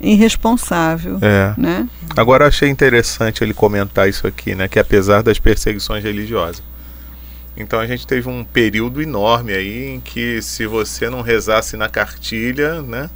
irresponsável. 0.00 1.18
É. 1.20 1.54
Né? 1.56 1.88
Agora 2.16 2.46
achei 2.46 2.68
interessante 2.68 3.42
ele 3.42 3.54
comentar 3.54 4.08
isso 4.08 4.26
aqui, 4.26 4.54
né? 4.54 4.68
Que 4.68 4.78
apesar 4.78 5.22
das 5.22 5.38
perseguições 5.38 6.04
religiosas. 6.04 6.62
Então 7.56 7.80
a 7.80 7.86
gente 7.86 8.06
teve 8.06 8.28
um 8.28 8.44
período 8.44 9.00
enorme 9.00 9.52
aí 9.52 9.94
em 9.94 10.00
que 10.00 10.42
se 10.42 10.66
você 10.66 11.08
não 11.08 11.22
rezasse 11.22 11.76
na 11.76 11.88
cartilha, 11.88 12.82
né? 12.82 13.08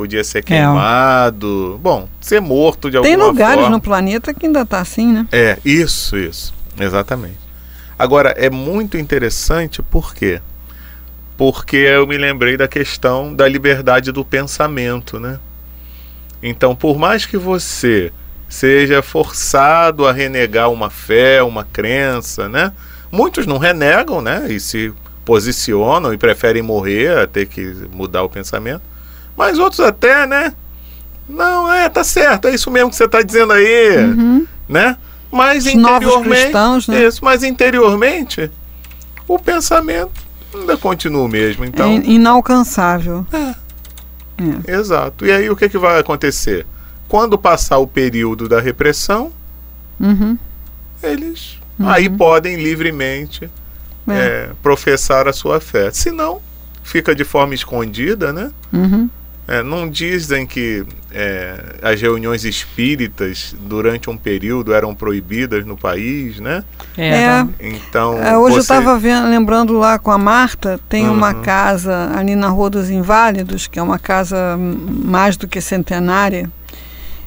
Podia 0.00 0.24
ser 0.24 0.38
é. 0.38 0.42
queimado. 0.42 1.76
É. 1.78 1.82
Bom, 1.82 2.08
ser 2.20 2.40
morto 2.40 2.90
de 2.90 2.96
alguma 2.96 3.12
forma. 3.12 3.24
Tem 3.24 3.32
lugares 3.32 3.60
forma. 3.62 3.76
no 3.76 3.80
planeta 3.82 4.32
que 4.32 4.46
ainda 4.46 4.62
está 4.62 4.80
assim, 4.80 5.12
né? 5.12 5.26
É, 5.30 5.58
isso, 5.62 6.16
isso. 6.16 6.54
Exatamente. 6.78 7.38
Agora, 7.98 8.30
é 8.30 8.48
muito 8.48 8.96
interessante 8.96 9.82
por 9.82 10.14
quê? 10.14 10.40
Porque 11.36 11.76
eu 11.76 12.06
me 12.06 12.16
lembrei 12.16 12.56
da 12.56 12.66
questão 12.66 13.34
da 13.34 13.46
liberdade 13.46 14.10
do 14.10 14.24
pensamento, 14.24 15.20
né? 15.20 15.38
Então, 16.42 16.74
por 16.74 16.98
mais 16.98 17.26
que 17.26 17.36
você 17.36 18.10
seja 18.48 19.02
forçado 19.02 20.06
a 20.06 20.12
renegar 20.12 20.70
uma 20.70 20.88
fé, 20.88 21.42
uma 21.42 21.62
crença, 21.62 22.48
né? 22.48 22.72
Muitos 23.12 23.46
não 23.46 23.58
renegam, 23.58 24.22
né? 24.22 24.46
E 24.48 24.58
se 24.58 24.94
posicionam 25.26 26.14
e 26.14 26.16
preferem 26.16 26.62
morrer 26.62 27.18
a 27.18 27.26
ter 27.26 27.46
que 27.46 27.62
mudar 27.92 28.22
o 28.22 28.30
pensamento. 28.30 28.89
Mas 29.36 29.58
outros 29.58 29.80
até, 29.80 30.26
né? 30.26 30.54
Não, 31.28 31.72
é, 31.72 31.88
tá 31.88 32.02
certo, 32.02 32.48
é 32.48 32.54
isso 32.54 32.70
mesmo 32.70 32.90
que 32.90 32.96
você 32.96 33.04
está 33.04 33.22
dizendo 33.22 33.52
aí, 33.52 33.96
uhum. 33.98 34.46
né? 34.68 34.96
Mas 35.30 35.64
Os 35.64 35.72
interiormente, 35.72 36.40
cristãos, 36.42 36.88
né? 36.88 37.04
isso, 37.04 37.24
mas 37.24 37.44
interiormente 37.44 38.50
o 39.28 39.38
pensamento 39.38 40.10
ainda 40.52 40.76
continua 40.76 41.22
o 41.22 41.28
mesmo, 41.28 41.64
então 41.64 41.92
é 41.92 41.96
inalcançável. 41.98 43.24
É. 43.32 43.54
é. 44.68 44.76
Exato. 44.76 45.24
E 45.24 45.30
aí 45.30 45.48
o 45.48 45.54
que, 45.54 45.68
que 45.68 45.78
vai 45.78 46.00
acontecer? 46.00 46.66
Quando 47.08 47.38
passar 47.38 47.78
o 47.78 47.86
período 47.86 48.48
da 48.48 48.60
repressão, 48.60 49.30
uhum. 50.00 50.36
eles 51.00 51.58
uhum. 51.78 51.88
aí 51.88 52.08
podem 52.08 52.56
livremente 52.56 53.48
é. 54.08 54.12
É, 54.12 54.50
professar 54.62 55.28
a 55.28 55.32
sua 55.32 55.60
fé. 55.60 55.92
Se 55.92 56.10
não, 56.10 56.40
fica 56.82 57.14
de 57.14 57.22
forma 57.22 57.54
escondida, 57.54 58.32
né? 58.32 58.50
Uhum. 58.72 59.08
É, 59.50 59.64
não 59.64 59.90
dizem 59.90 60.46
que 60.46 60.86
é, 61.10 61.74
as 61.82 62.00
reuniões 62.00 62.44
espíritas 62.44 63.52
durante 63.62 64.08
um 64.08 64.16
período 64.16 64.72
eram 64.72 64.94
proibidas 64.94 65.66
no 65.66 65.76
país, 65.76 66.38
né? 66.38 66.62
É. 66.96 67.44
Então. 67.58 68.16
É, 68.22 68.38
hoje 68.38 68.54
você... 68.54 68.72
eu 68.72 68.78
estava 68.78 68.96
lembrando 69.28 69.72
lá 69.72 69.98
com 69.98 70.12
a 70.12 70.18
Marta, 70.18 70.78
tem 70.88 71.08
uhum. 71.08 71.14
uma 71.14 71.34
casa 71.34 72.12
ali 72.14 72.36
na 72.36 72.48
Rua 72.48 72.70
dos 72.70 72.90
Inválidos, 72.90 73.66
que 73.66 73.76
é 73.80 73.82
uma 73.82 73.98
casa 73.98 74.56
mais 74.56 75.36
do 75.36 75.48
que 75.48 75.60
centenária. 75.60 76.48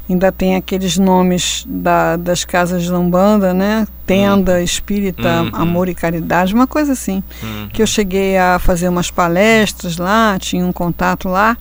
ainda 0.10 0.32
tem 0.32 0.56
aqueles 0.56 0.98
nomes 0.98 1.66
da, 1.68 2.16
das 2.16 2.46
casas 2.46 2.84
de 2.84 2.94
Umbanda, 2.94 3.54
né? 3.54 3.86
Tenda, 4.06 4.62
Espírita, 4.62 5.42
Uhum. 5.42 5.50
Amor 5.52 5.90
e 5.90 5.94
Caridade, 5.94 6.54
uma 6.54 6.68
coisa 6.68 6.94
assim. 6.94 7.22
Uhum. 7.44 7.68
Que 7.68 7.82
eu 7.82 7.88
cheguei 7.88 8.38
a 8.38 8.60
fazer 8.60 8.88
umas 8.88 9.12
palestras 9.12 9.98
lá, 9.98 10.38
tinha 10.40 10.66
um 10.66 10.72
contato 10.72 11.28
lá, 11.28 11.58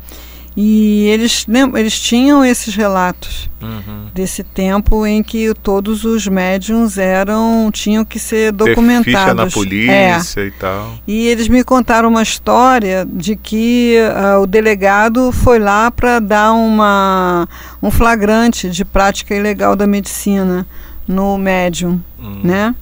e 0.57 1.07
eles, 1.09 1.47
eles 1.77 1.99
tinham 1.99 2.45
esses 2.45 2.75
relatos 2.75 3.51
Uhum. 3.63 4.07
desse 4.13 4.43
tempo 4.43 5.07
em 5.07 5.23
que 5.23 5.55
todos 5.63 6.05
os 6.05 6.27
médiums 6.27 6.99
eram 6.99 7.71
tinham 7.73 8.05
que 8.05 8.19
ser 8.19 8.53
Ter 8.53 8.65
ficha 8.65 8.75
documentados. 8.75 9.35
na 9.37 9.43
É. 9.45 9.51
polícia 9.51 10.41
e 10.45 10.51
tal. 10.51 10.95
E 11.07 11.27
eles 11.29 11.47
me 11.49 11.63
contaram 11.63 12.09
uma 12.09 12.23
história 12.23 13.07
de 13.09 13.37
que 13.37 13.97
ah, 14.17 14.41
o 14.41 14.47
delegado 14.47 15.31
foi 15.31 15.59
lá 15.61 15.91
para 15.93 16.19
dar 16.19 16.53
uma, 16.53 17.49
um 17.81 17.91
flagrante 17.91 18.69
de 18.69 18.85
prática 18.85 19.35
ilegal 19.35 19.77
da 19.77 19.87
medicina 19.87 20.67
no 21.07 21.39
médium, 21.39 22.01
Hum. 22.21 22.41
né? 22.45 22.75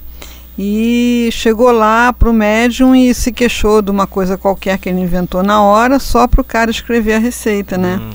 E 0.63 1.29
chegou 1.31 1.71
lá 1.71 2.13
para 2.13 2.29
o 2.29 2.33
médium 2.33 2.95
e 2.95 3.11
se 3.15 3.31
queixou 3.31 3.81
de 3.81 3.89
uma 3.89 4.05
coisa 4.05 4.37
qualquer 4.37 4.77
que 4.77 4.89
ele 4.89 4.99
inventou 4.99 5.41
na 5.41 5.59
hora, 5.59 5.97
só 5.97 6.27
para 6.27 6.39
o 6.39 6.43
cara 6.43 6.69
escrever 6.69 7.13
a 7.13 7.17
receita, 7.17 7.79
né? 7.79 7.95
Uhum. 7.95 8.11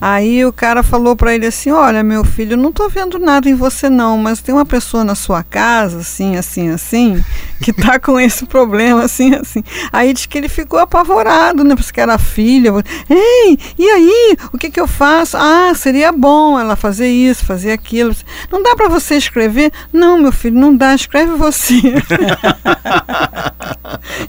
Aí 0.00 0.44
o 0.44 0.52
cara 0.52 0.82
falou 0.82 1.16
para 1.16 1.34
ele 1.34 1.46
assim: 1.46 1.70
Olha, 1.70 2.02
meu 2.02 2.24
filho, 2.24 2.56
não 2.56 2.70
tô 2.70 2.88
vendo 2.88 3.18
nada 3.18 3.48
em 3.48 3.54
você 3.54 3.88
não, 3.88 4.18
mas 4.18 4.40
tem 4.40 4.54
uma 4.54 4.66
pessoa 4.66 5.04
na 5.04 5.14
sua 5.14 5.42
casa, 5.42 5.98
assim, 5.98 6.36
assim, 6.36 6.68
assim, 6.68 7.24
que 7.62 7.72
tá 7.72 7.98
com 8.00 8.20
esse 8.20 8.44
problema, 8.44 9.04
assim, 9.04 9.34
assim. 9.34 9.64
Aí 9.92 10.12
diz 10.12 10.26
que 10.26 10.36
ele 10.36 10.48
ficou 10.48 10.78
apavorado, 10.78 11.64
né? 11.64 11.74
Porque 11.74 11.94
que 11.94 12.00
era 12.00 12.18
filha. 12.18 12.72
Ei, 13.08 13.58
e 13.78 13.88
aí? 13.88 14.36
O 14.52 14.58
que 14.58 14.70
que 14.70 14.80
eu 14.80 14.88
faço? 14.88 15.36
Ah, 15.36 15.72
seria 15.74 16.10
bom 16.10 16.58
ela 16.58 16.74
fazer 16.74 17.08
isso, 17.08 17.44
fazer 17.44 17.70
aquilo. 17.70 18.14
Não 18.50 18.62
dá 18.62 18.74
para 18.74 18.88
você 18.88 19.14
escrever? 19.16 19.72
Não, 19.92 20.18
meu 20.18 20.32
filho, 20.32 20.58
não 20.58 20.76
dá, 20.76 20.94
escreve 20.94 21.32
você. 21.36 21.74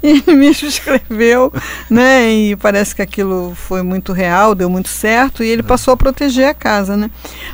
e 0.03 0.07
ele 0.07 0.35
mesmo 0.35 0.67
escreveu, 0.67 1.51
né? 1.89 2.31
E 2.31 2.55
parece 2.55 2.95
que 2.95 3.01
aquilo 3.01 3.55
foi 3.55 3.81
muito 3.81 4.13
real, 4.13 4.53
deu 4.53 4.69
muito 4.69 4.89
certo, 4.89 5.43
e 5.43 5.47
ele 5.47 5.63
passou 5.65 5.93
a 5.93 5.97
proteger 5.97 6.47
a 6.47 6.53
casa, 6.53 6.95
né? 6.95 7.09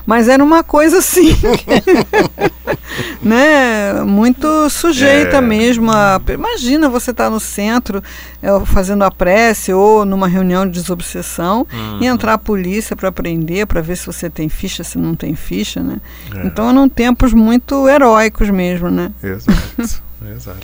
Mas 0.05 0.27
era 0.27 0.43
uma 0.43 0.63
coisa 0.63 0.99
assim, 0.99 1.35
né? 3.21 4.01
Muito 4.03 4.69
sujeita 4.69 5.37
É. 5.37 5.41
mesmo 5.41 5.91
a. 5.91 6.19
Imagina 6.33 6.89
você 6.89 7.11
estar 7.11 7.29
no 7.29 7.39
centro 7.39 8.03
é, 8.41 8.47
fazendo 8.65 9.03
a 9.03 9.11
prece 9.11 9.73
ou 9.73 10.05
numa 10.05 10.27
reunião 10.27 10.65
de 10.65 10.79
desobsessão 10.79 11.65
Uhum. 11.71 11.99
e 12.01 12.05
entrar 12.07 12.33
a 12.33 12.37
polícia 12.37 12.95
para 12.95 13.11
prender, 13.11 13.65
para 13.67 13.81
ver 13.81 13.95
se 13.95 14.05
você 14.05 14.29
tem 14.29 14.49
ficha, 14.49 14.83
se 14.83 14.97
não 14.97 15.15
tem 15.15 15.35
ficha, 15.35 15.81
né? 15.81 15.97
É. 16.35 16.45
Então 16.47 16.69
eram 16.69 16.87
tempos 16.89 17.33
muito 17.33 17.87
heróicos 17.87 18.49
mesmo, 18.49 18.89
né? 18.89 19.11
Exato, 19.23 19.51
exato. 20.35 20.59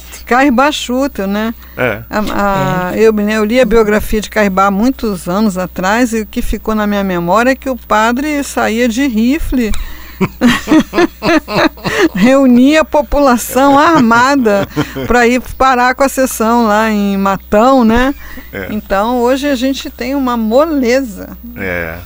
Schutter, 0.72 1.28
né? 1.28 1.54
É. 1.78 2.04
A- 2.10 2.90
a- 2.90 2.98
eu, 2.98 3.12
me 3.14 3.24
lembro- 3.24 3.40
eu 3.42 3.46
li 3.46 3.60
a 3.60 3.66
biografia 3.66 4.22
de 4.22 4.30
Caribá 4.30 4.66
há 4.68 4.72
muitos 4.72 5.28
anos 5.28 5.58
atrás 5.58 6.14
e 6.14 6.22
o 6.22 6.26
que 6.26 6.42
ficou 6.42 6.76
na 6.76 6.86
minha 6.88 7.04
memória 7.04 7.52
é 7.52 7.56
que 7.56 7.70
o 7.70 7.76
padre 7.78 8.44
saía 8.44 8.88
de 8.90 9.08
rifle, 9.08 9.72
reunia 12.14 12.82
a 12.82 12.86
população 12.86 13.78
armada 13.78 14.68
para 15.08 15.28
ir 15.28 15.42
parar 15.58 15.96
com 15.96 16.04
a 16.04 16.10
sessão 16.10 16.66
lá 16.68 16.90
em 16.92 17.18
Matão, 17.18 17.84
né? 17.84 18.14
É. 18.54 18.68
Então 18.72 19.20
hoje 19.20 19.48
a 19.48 19.56
gente 19.56 19.90
tem 19.90 20.16
uma 20.16 20.38
moleza, 20.38 21.38
É, 21.56 21.98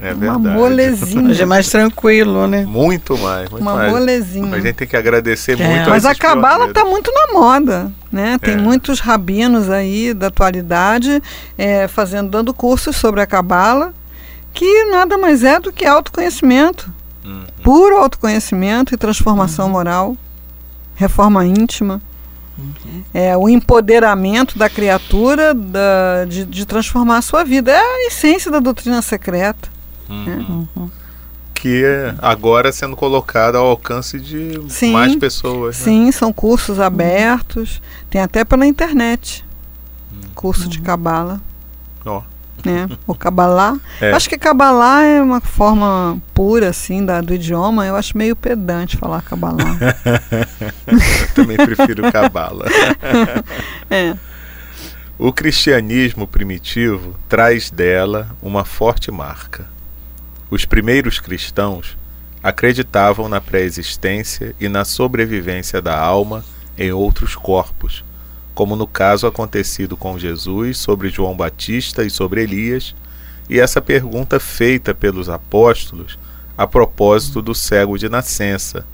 é 0.00 0.12
uma 0.12 0.14
verdade. 0.38 0.56
molezinha, 0.56 1.30
Hoje 1.30 1.42
é 1.42 1.46
mais 1.46 1.68
tranquilo, 1.68 2.46
né? 2.46 2.64
Muito 2.66 3.16
mais, 3.18 3.48
muito 3.50 3.62
uma 3.62 3.74
mais. 3.74 3.92
molezinha. 3.92 4.54
A 4.54 4.60
gente 4.60 4.74
tem 4.76 4.88
que 4.88 4.96
agradecer 4.96 5.60
É. 5.60 5.66
muito 5.68 5.90
Mas 5.90 6.04
a 6.04 6.14
cabala 6.14 6.66
está 6.68 6.84
muito 6.84 7.12
na 7.12 7.32
moda, 7.38 7.92
né? 8.10 8.38
Tem 8.40 8.54
É. 8.54 8.56
muitos 8.56 9.00
rabinos 9.00 9.68
aí 9.70 10.14
da 10.14 10.28
atualidade 10.28 11.22
é, 11.56 11.86
fazendo, 11.88 12.30
dando 12.30 12.54
cursos 12.54 12.96
sobre 12.96 13.20
a 13.20 13.26
cabala, 13.26 13.92
que 14.54 14.84
nada 14.86 15.18
mais 15.18 15.44
é 15.44 15.60
do 15.60 15.72
que 15.72 15.84
autoconhecimento, 15.84 16.92
Uhum. 17.28 17.44
puro 17.62 17.96
autoconhecimento 17.98 18.94
e 18.94 18.96
transformação 18.96 19.68
moral, 19.68 20.16
reforma 20.94 21.44
íntima, 21.44 22.00
é 23.14 23.36
o 23.36 23.48
empoderamento 23.48 24.58
da 24.58 24.68
criatura 24.68 25.54
da- 25.54 26.24
de, 26.28 26.44
de 26.44 26.66
transformar 26.66 27.18
a 27.18 27.22
sua 27.22 27.44
vida. 27.44 27.70
É 27.70 27.78
a 27.78 28.06
essência 28.08 28.50
da 28.50 28.58
doutrina 28.60 29.00
secreta. 29.02 29.68
Uhum. 30.08 30.90
Que 31.54 31.84
é 31.84 32.14
agora 32.20 32.72
sendo 32.72 32.96
colocado 32.96 33.56
ao 33.56 33.66
alcance 33.66 34.18
de 34.18 34.60
Sim, 34.68 34.92
mais 34.92 35.14
pessoas. 35.16 35.78
né? 35.78 35.84
Sim, 35.84 36.12
são 36.12 36.32
cursos 36.32 36.80
abertos, 36.80 37.82
tem 38.08 38.20
até 38.20 38.44
pela 38.44 38.66
internet, 38.66 39.44
curso 40.34 40.68
de 40.68 40.80
cabala. 40.80 41.40
Ó. 42.06 42.22
né? 42.64 42.88
O 43.06 43.14
Kabbalah. 43.14 43.78
É. 44.00 44.12
Acho 44.12 44.28
que 44.28 44.38
Kabbalah 44.38 45.02
é 45.02 45.20
uma 45.20 45.40
forma 45.40 46.20
pura, 46.32 46.68
assim, 46.68 47.04
da, 47.04 47.20
do 47.20 47.34
idioma. 47.34 47.84
Eu 47.84 47.96
acho 47.96 48.16
meio 48.16 48.36
pedante 48.36 48.96
falar 48.96 49.22
Kabbalah. 49.22 49.76
Eu 50.86 51.34
também 51.34 51.56
prefiro 51.56 52.12
cabala. 52.12 52.66
é. 53.90 54.14
O 55.18 55.32
cristianismo 55.32 56.28
primitivo 56.28 57.16
traz 57.28 57.70
dela 57.70 58.30
uma 58.40 58.64
forte 58.64 59.10
marca. 59.10 59.66
Os 60.48 60.64
primeiros 60.64 61.18
cristãos 61.18 61.96
acreditavam 62.40 63.28
na 63.28 63.40
pré-existência 63.40 64.54
e 64.60 64.68
na 64.68 64.84
sobrevivência 64.84 65.82
da 65.82 65.98
alma 65.98 66.44
em 66.78 66.92
outros 66.92 67.34
corpos, 67.34 68.04
como 68.58 68.74
no 68.74 68.88
caso 68.88 69.24
acontecido 69.24 69.96
com 69.96 70.18
Jesus 70.18 70.78
sobre 70.78 71.10
João 71.10 71.36
Batista 71.36 72.02
e 72.02 72.10
sobre 72.10 72.42
Elias, 72.42 72.92
e 73.48 73.60
essa 73.60 73.80
pergunta 73.80 74.40
feita 74.40 74.92
pelos 74.92 75.28
apóstolos 75.28 76.18
a 76.56 76.66
propósito 76.66 77.40
do 77.40 77.54
cego 77.54 77.96
de 77.96 78.08
nascença, 78.08 78.84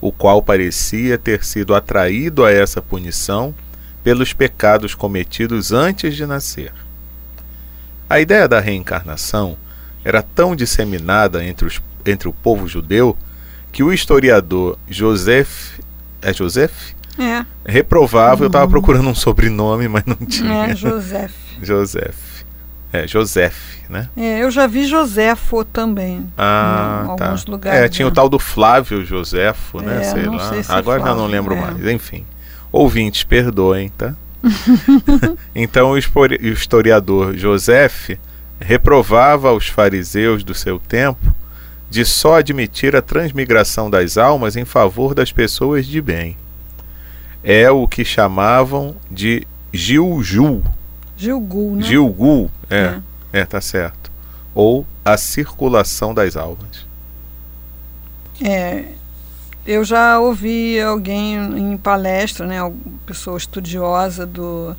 o 0.00 0.10
qual 0.10 0.42
parecia 0.42 1.16
ter 1.16 1.44
sido 1.44 1.76
atraído 1.76 2.44
a 2.44 2.50
essa 2.50 2.82
punição 2.82 3.54
pelos 4.02 4.32
pecados 4.32 4.96
cometidos 4.96 5.70
antes 5.70 6.16
de 6.16 6.26
nascer. 6.26 6.72
A 8.10 8.18
ideia 8.18 8.48
da 8.48 8.58
reencarnação 8.58 9.56
era 10.04 10.24
tão 10.24 10.56
disseminada 10.56 11.44
entre, 11.44 11.68
os, 11.68 11.80
entre 12.04 12.26
o 12.26 12.32
povo 12.32 12.66
judeu 12.66 13.16
que 13.70 13.84
o 13.84 13.92
historiador 13.92 14.76
Joseph. 14.88 15.78
É 16.24 16.32
Joseph? 16.32 16.92
É, 17.18 17.44
Reprovava, 17.64 18.42
eu 18.42 18.48
estava 18.48 18.66
procurando 18.68 19.08
um 19.08 19.14
sobrenome, 19.14 19.86
mas 19.86 20.04
não 20.04 20.16
tinha. 20.16 20.66
é 20.66 20.74
José. 20.74 21.30
Joseph. 21.62 22.34
É, 22.92 23.06
Joseph, 23.06 23.56
né? 23.88 24.08
É, 24.16 24.42
eu 24.42 24.50
já 24.50 24.66
vi 24.66 24.84
Josefo 24.86 25.64
também. 25.64 26.28
Ah, 26.38 27.08
Em 27.12 27.16
tá. 27.16 27.26
alguns 27.26 27.44
lugares, 27.46 27.80
é, 27.80 27.88
tinha 27.88 28.06
o 28.06 28.10
né? 28.10 28.14
tal 28.14 28.28
do 28.28 28.38
Flávio 28.38 29.04
Josefo, 29.04 29.80
né? 29.80 30.00
É, 30.00 30.04
sei 30.04 30.22
não 30.24 30.34
lá. 30.36 30.48
sei 30.48 30.62
se 30.62 30.70
é 30.72 30.74
Agora 30.74 31.00
já 31.00 31.06
não 31.06 31.14
Flávio, 31.16 31.32
lembro 31.32 31.54
é. 31.54 31.60
mais. 31.60 31.86
Enfim. 31.86 32.24
Ouvintes, 32.72 33.22
perdoem, 33.24 33.88
tá? 33.90 34.14
então 35.54 35.92
o 35.92 35.94
o 35.94 36.46
historiador 36.48 37.36
Joseph 37.36 38.10
reprovava 38.60 39.52
os 39.52 39.68
fariseus 39.68 40.44
do 40.44 40.54
seu 40.54 40.78
tempo 40.78 41.34
de 41.94 42.04
só 42.04 42.38
admitir 42.38 42.96
a 42.96 43.00
transmigração 43.00 43.88
das 43.88 44.18
almas 44.18 44.56
em 44.56 44.64
favor 44.64 45.14
das 45.14 45.30
pessoas 45.30 45.86
de 45.86 46.02
bem. 46.02 46.36
É 47.40 47.70
o 47.70 47.86
que 47.86 48.04
chamavam 48.04 48.96
de 49.08 49.46
Gilgul. 49.72 50.64
Gilgul, 51.16 51.76
né? 51.76 51.82
Gilgul, 51.84 52.50
é, 52.68 52.98
é, 53.32 53.44
tá 53.44 53.60
certo. 53.60 54.10
Ou 54.52 54.84
a 55.04 55.16
circulação 55.16 56.12
das 56.12 56.36
almas. 56.36 56.84
É, 58.42 58.86
eu 59.64 59.84
já 59.84 60.18
ouvi 60.18 60.80
alguém 60.80 61.36
em 61.36 61.76
palestra, 61.76 62.44
né, 62.44 62.60
uma 62.60 62.74
pessoa 63.06 63.38
estudiosa 63.38 64.26
do, 64.26 64.74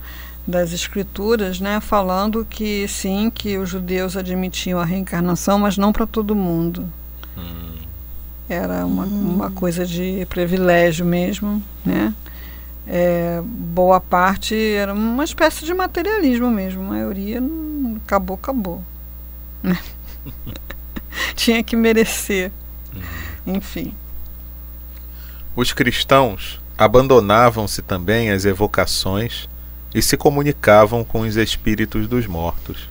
das 0.46 0.74
escrituras, 0.74 1.62
né, 1.62 1.80
falando 1.80 2.44
que 2.44 2.86
sim, 2.90 3.32
que 3.34 3.58
os 3.58 3.70
judeus 3.70 4.18
admitiam 4.18 4.82
a 4.82 4.84
reencarnação, 4.84 5.58
mas 5.58 5.78
não 5.78 5.94
para 5.94 6.06
todo 6.06 6.36
mundo. 6.36 6.92
Era 8.48 8.86
uma, 8.86 9.06
uma 9.06 9.52
coisa 9.52 9.86
de 9.86 10.26
privilégio 10.30 11.06
mesmo, 11.06 11.64
né? 11.84 12.14
É, 12.88 13.42
boa 13.44 14.00
parte 14.00 14.56
era 14.56 14.94
uma 14.94 15.24
espécie 15.24 15.66
de 15.66 15.74
materialismo 15.74 16.52
mesmo, 16.52 16.84
a 16.84 16.90
maioria 16.90 17.42
não, 17.42 17.96
acabou, 17.98 18.36
acabou. 18.36 18.84
né? 19.64 19.78
Tinha 21.36 21.64
que 21.64 21.76
merecer. 21.76 22.52
Enfim. 23.46 23.94
Os 25.56 25.74
cristãos 25.74 26.60
abandonavam-se 26.78 27.82
também 27.82 28.30
às 28.30 28.46
evocações 28.46 29.48
e 29.94 30.02
se 30.02 30.18
comunicavam 30.18 31.04
com 31.04 31.22
os 31.22 31.38
espíritos 31.38 32.08
dos 32.08 32.28
mortos. 32.28 32.90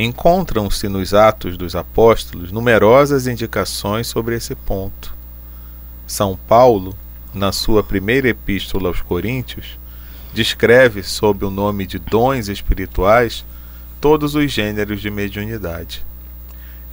Encontram-se 0.00 0.88
nos 0.88 1.12
Atos 1.12 1.56
dos 1.56 1.74
Apóstolos 1.74 2.52
numerosas 2.52 3.26
indicações 3.26 4.06
sobre 4.06 4.36
esse 4.36 4.54
ponto. 4.54 5.12
São 6.06 6.38
Paulo, 6.46 6.96
na 7.34 7.50
sua 7.50 7.82
primeira 7.82 8.28
epístola 8.28 8.86
aos 8.86 9.00
Coríntios, 9.00 9.76
descreve 10.32 11.02
sob 11.02 11.44
o 11.44 11.50
nome 11.50 11.84
de 11.84 11.98
dons 11.98 12.46
espirituais 12.46 13.44
todos 14.00 14.36
os 14.36 14.52
gêneros 14.52 15.00
de 15.00 15.10
mediunidade. 15.10 16.06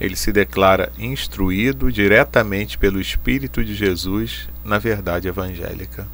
Ele 0.00 0.16
se 0.16 0.32
declara 0.32 0.90
instruído 0.98 1.92
diretamente 1.92 2.76
pelo 2.76 3.00
Espírito 3.00 3.64
de 3.64 3.72
Jesus 3.72 4.48
na 4.64 4.78
verdade 4.78 5.28
evangélica. 5.28 6.08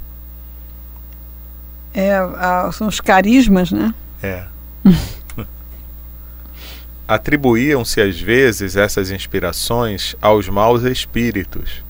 É, 1.94 2.18
são 2.70 2.87
os 2.87 3.00
carismas, 3.00 3.72
né? 3.72 3.94
É. 4.22 4.44
Atribuíam-se 7.07 8.01
às 8.01 8.21
vezes 8.21 8.77
essas 8.77 9.11
inspirações 9.11 10.17
aos 10.23 10.49
maus 10.49 10.83
espíritos, 10.85 11.83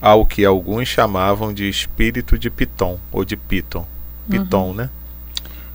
ao 0.00 0.24
que 0.24 0.44
alguns 0.44 0.88
chamavam 0.88 1.52
de 1.52 1.68
espírito 1.68 2.38
de 2.38 2.50
Piton 2.50 2.98
ou 3.12 3.24
de 3.24 3.36
Piton. 3.36 3.86
Piton, 4.28 4.68
uhum. 4.68 4.74
né? 4.74 4.90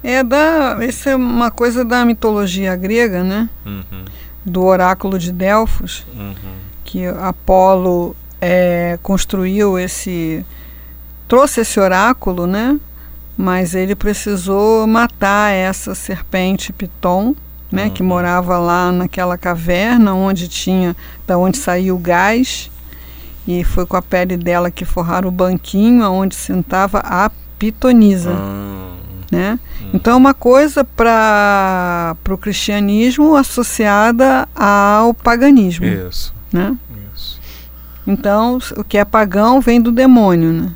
É 0.04 0.22
da, 0.22 0.78
isso 0.86 1.08
é 1.08 1.16
uma 1.16 1.50
coisa 1.50 1.86
da 1.86 2.04
mitologia 2.04 2.76
grega, 2.76 3.24
né? 3.24 3.50
Uhum. 3.66 4.06
Do 4.46 4.64
oráculo 4.64 5.18
de 5.18 5.32
Delfos, 5.32 6.06
uhum. 6.14 6.36
que 6.84 7.06
Apolo 7.06 8.14
é, 8.42 9.00
construiu 9.02 9.80
esse, 9.80 10.46
trouxe 11.28 11.62
esse 11.62 11.80
oráculo, 11.80 12.46
né? 12.46 12.78
Mas 13.38 13.74
ele 13.74 13.96
precisou 13.96 14.86
matar 14.86 15.52
essa 15.52 15.96
serpente 15.96 16.74
Piton 16.74 17.34
né, 17.74 17.90
que 17.90 18.04
uhum. 18.04 18.08
morava 18.10 18.60
lá 18.60 18.92
naquela 18.92 19.36
caverna 19.36 20.14
onde 20.14 20.48
tinha, 20.48 20.96
da 21.26 21.40
onde 21.40 21.58
saiu 21.58 21.96
o 21.96 21.98
gás, 21.98 22.70
e 23.48 23.64
foi 23.64 23.84
com 23.88 23.98
a 23.98 24.02
pele 24.02 24.38
dela 24.38 24.70
que 24.70 24.86
forraram 24.86 25.28
o 25.28 25.32
banquinho 25.32 26.06
onde 26.06 26.36
sentava 26.36 27.00
a 27.00 27.32
pitonisa. 27.58 28.30
Uhum. 28.30 28.94
Né? 29.32 29.60
Uhum. 29.82 29.90
Então, 29.92 30.14
é 30.14 30.16
uma 30.16 30.36
coisa 30.36 30.84
para 30.84 32.16
o 32.30 32.38
cristianismo 32.38 33.36
associada 33.36 34.48
ao 34.56 35.12
paganismo. 35.12 35.84
Isso. 35.88 36.32
Né? 36.52 36.78
Isso. 37.12 37.42
Então, 38.06 38.60
o 38.78 38.84
que 38.84 39.00
é 39.00 39.04
pagão 39.04 39.60
vem 39.60 39.82
do 39.82 39.92
demônio. 39.92 40.54
Né? 40.54 40.72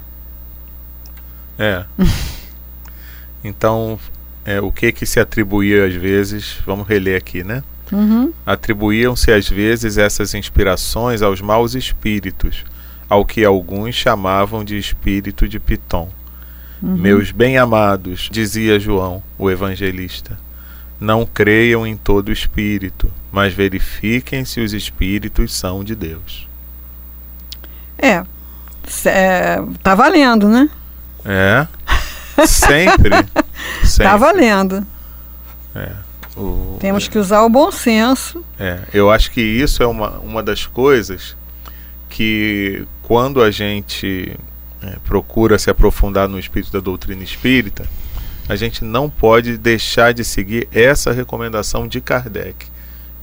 É. 1.59 1.85
então, 3.43 3.99
é, 4.47 4.61
o 4.61 4.71
que 4.71 4.93
que 4.93 5.05
se 5.05 5.19
atribuía 5.19 5.85
às 5.85 5.93
vezes, 5.93 6.57
vamos 6.65 6.87
reler 6.87 7.17
aqui, 7.17 7.43
né? 7.43 7.61
Uhum. 7.91 8.31
Atribuíam-se 8.45 9.29
às 9.29 9.49
vezes 9.49 9.97
essas 9.97 10.33
inspirações 10.33 11.21
aos 11.21 11.41
maus 11.41 11.75
espíritos, 11.75 12.63
ao 13.09 13.25
que 13.25 13.43
alguns 13.43 13.93
chamavam 13.93 14.63
de 14.63 14.77
espírito 14.77 15.49
de 15.49 15.59
Piton. 15.59 16.09
Uhum. 16.81 16.95
Meus 16.95 17.31
bem-amados, 17.31 18.29
dizia 18.31 18.79
João, 18.79 19.21
o 19.37 19.51
evangelista, 19.51 20.39
não 20.97 21.25
creiam 21.25 21.85
em 21.85 21.97
todo 21.97 22.31
espírito, 22.31 23.11
mas 23.29 23.53
verifiquem 23.53 24.45
se 24.45 24.61
os 24.61 24.71
espíritos 24.71 25.53
são 25.53 25.83
de 25.83 25.93
Deus. 25.93 26.47
É, 27.97 28.23
é 29.05 29.61
tá 29.83 29.93
valendo, 29.93 30.47
né? 30.47 30.69
É. 31.25 31.67
Sempre. 32.45 33.11
Sempre. 33.97 34.11
Tá 34.11 34.15
valendo. 34.15 34.85
É. 35.73 35.91
O, 36.35 36.77
Temos 36.79 37.07
que 37.07 37.17
usar 37.17 37.41
o 37.41 37.49
bom 37.49 37.71
senso. 37.71 38.45
É, 38.59 38.81
eu 38.93 39.09
acho 39.09 39.31
que 39.31 39.41
isso 39.41 39.81
é 39.81 39.87
uma, 39.87 40.19
uma 40.19 40.43
das 40.43 40.67
coisas 40.67 41.35
que 42.07 42.85
quando 43.01 43.41
a 43.41 43.49
gente 43.49 44.37
é, 44.83 44.97
procura 45.03 45.57
se 45.57 45.71
aprofundar 45.71 46.27
no 46.27 46.37
espírito 46.37 46.71
da 46.71 46.79
doutrina 46.79 47.23
espírita, 47.23 47.87
a 48.47 48.55
gente 48.55 48.83
não 48.83 49.09
pode 49.09 49.57
deixar 49.57 50.13
de 50.13 50.23
seguir 50.23 50.67
essa 50.71 51.11
recomendação 51.11 51.87
de 51.87 51.99
Kardec, 51.99 52.67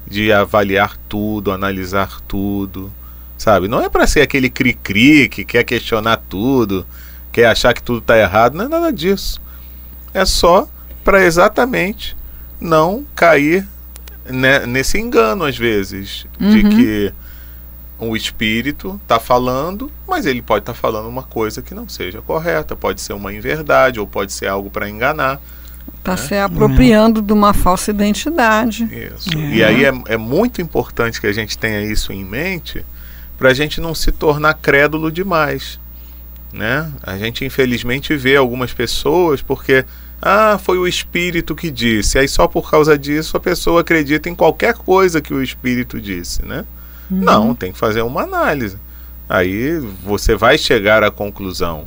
de 0.04 0.32
avaliar 0.32 0.96
tudo, 1.08 1.52
analisar 1.52 2.20
tudo, 2.22 2.92
sabe? 3.38 3.68
Não 3.68 3.80
é 3.80 3.88
para 3.88 4.08
ser 4.08 4.22
aquele 4.22 4.50
cri-cri 4.50 5.28
que 5.28 5.44
quer 5.44 5.62
questionar 5.62 6.16
tudo, 6.28 6.84
quer 7.30 7.46
achar 7.46 7.72
que 7.72 7.82
tudo 7.82 8.00
está 8.00 8.18
errado, 8.18 8.56
não 8.56 8.64
é 8.64 8.68
nada 8.68 8.92
disso. 8.92 9.40
É 10.14 10.24
só 10.24 10.68
para 11.02 11.24
exatamente 11.24 12.16
não 12.60 13.04
cair 13.14 13.66
né, 14.24 14.64
nesse 14.64 14.98
engano, 14.98 15.44
às 15.44 15.58
vezes, 15.58 16.26
uhum. 16.40 16.50
de 16.50 16.62
que 16.62 17.12
o 17.98 18.16
espírito 18.16 18.98
está 19.02 19.18
falando, 19.18 19.90
mas 20.08 20.24
ele 20.24 20.40
pode 20.40 20.62
estar 20.62 20.72
tá 20.72 20.78
falando 20.78 21.08
uma 21.08 21.24
coisa 21.24 21.60
que 21.60 21.74
não 21.74 21.88
seja 21.88 22.22
correta, 22.22 22.74
pode 22.74 23.00
ser 23.00 23.12
uma 23.12 23.34
inverdade 23.34 24.00
ou 24.00 24.06
pode 24.06 24.32
ser 24.32 24.46
algo 24.46 24.70
para 24.70 24.88
enganar. 24.88 25.40
Está 25.98 26.12
né? 26.12 26.16
se 26.16 26.36
apropriando 26.36 27.20
de 27.20 27.32
uma 27.32 27.52
falsa 27.52 27.90
identidade. 27.90 28.84
Isso. 28.84 29.36
É. 29.36 29.54
E 29.54 29.64
aí 29.64 29.84
é, 29.84 29.92
é 30.06 30.16
muito 30.16 30.62
importante 30.62 31.20
que 31.20 31.26
a 31.26 31.32
gente 31.32 31.58
tenha 31.58 31.82
isso 31.82 32.12
em 32.12 32.24
mente 32.24 32.84
para 33.36 33.50
a 33.50 33.54
gente 33.54 33.80
não 33.80 33.94
se 33.94 34.12
tornar 34.12 34.54
crédulo 34.54 35.10
demais 35.10 35.78
né? 36.54 36.90
A 37.02 37.18
gente 37.18 37.44
infelizmente 37.44 38.16
vê 38.16 38.36
algumas 38.36 38.72
pessoas 38.72 39.42
porque 39.42 39.84
ah, 40.26 40.56
foi 40.58 40.78
o 40.78 40.88
espírito 40.88 41.54
que 41.54 41.70
disse. 41.70 42.18
Aí 42.18 42.26
só 42.26 42.48
por 42.48 42.70
causa 42.70 42.96
disso 42.96 43.36
a 43.36 43.40
pessoa 43.40 43.82
acredita 43.82 44.26
em 44.26 44.34
qualquer 44.34 44.72
coisa 44.72 45.20
que 45.20 45.34
o 45.34 45.42
espírito 45.42 46.00
disse, 46.00 46.42
né? 46.46 46.64
Uhum. 47.10 47.20
Não, 47.20 47.54
tem 47.54 47.72
que 47.72 47.78
fazer 47.78 48.00
uma 48.00 48.22
análise. 48.22 48.78
Aí 49.28 49.78
você 50.02 50.34
vai 50.34 50.56
chegar 50.56 51.04
à 51.04 51.10
conclusão 51.10 51.86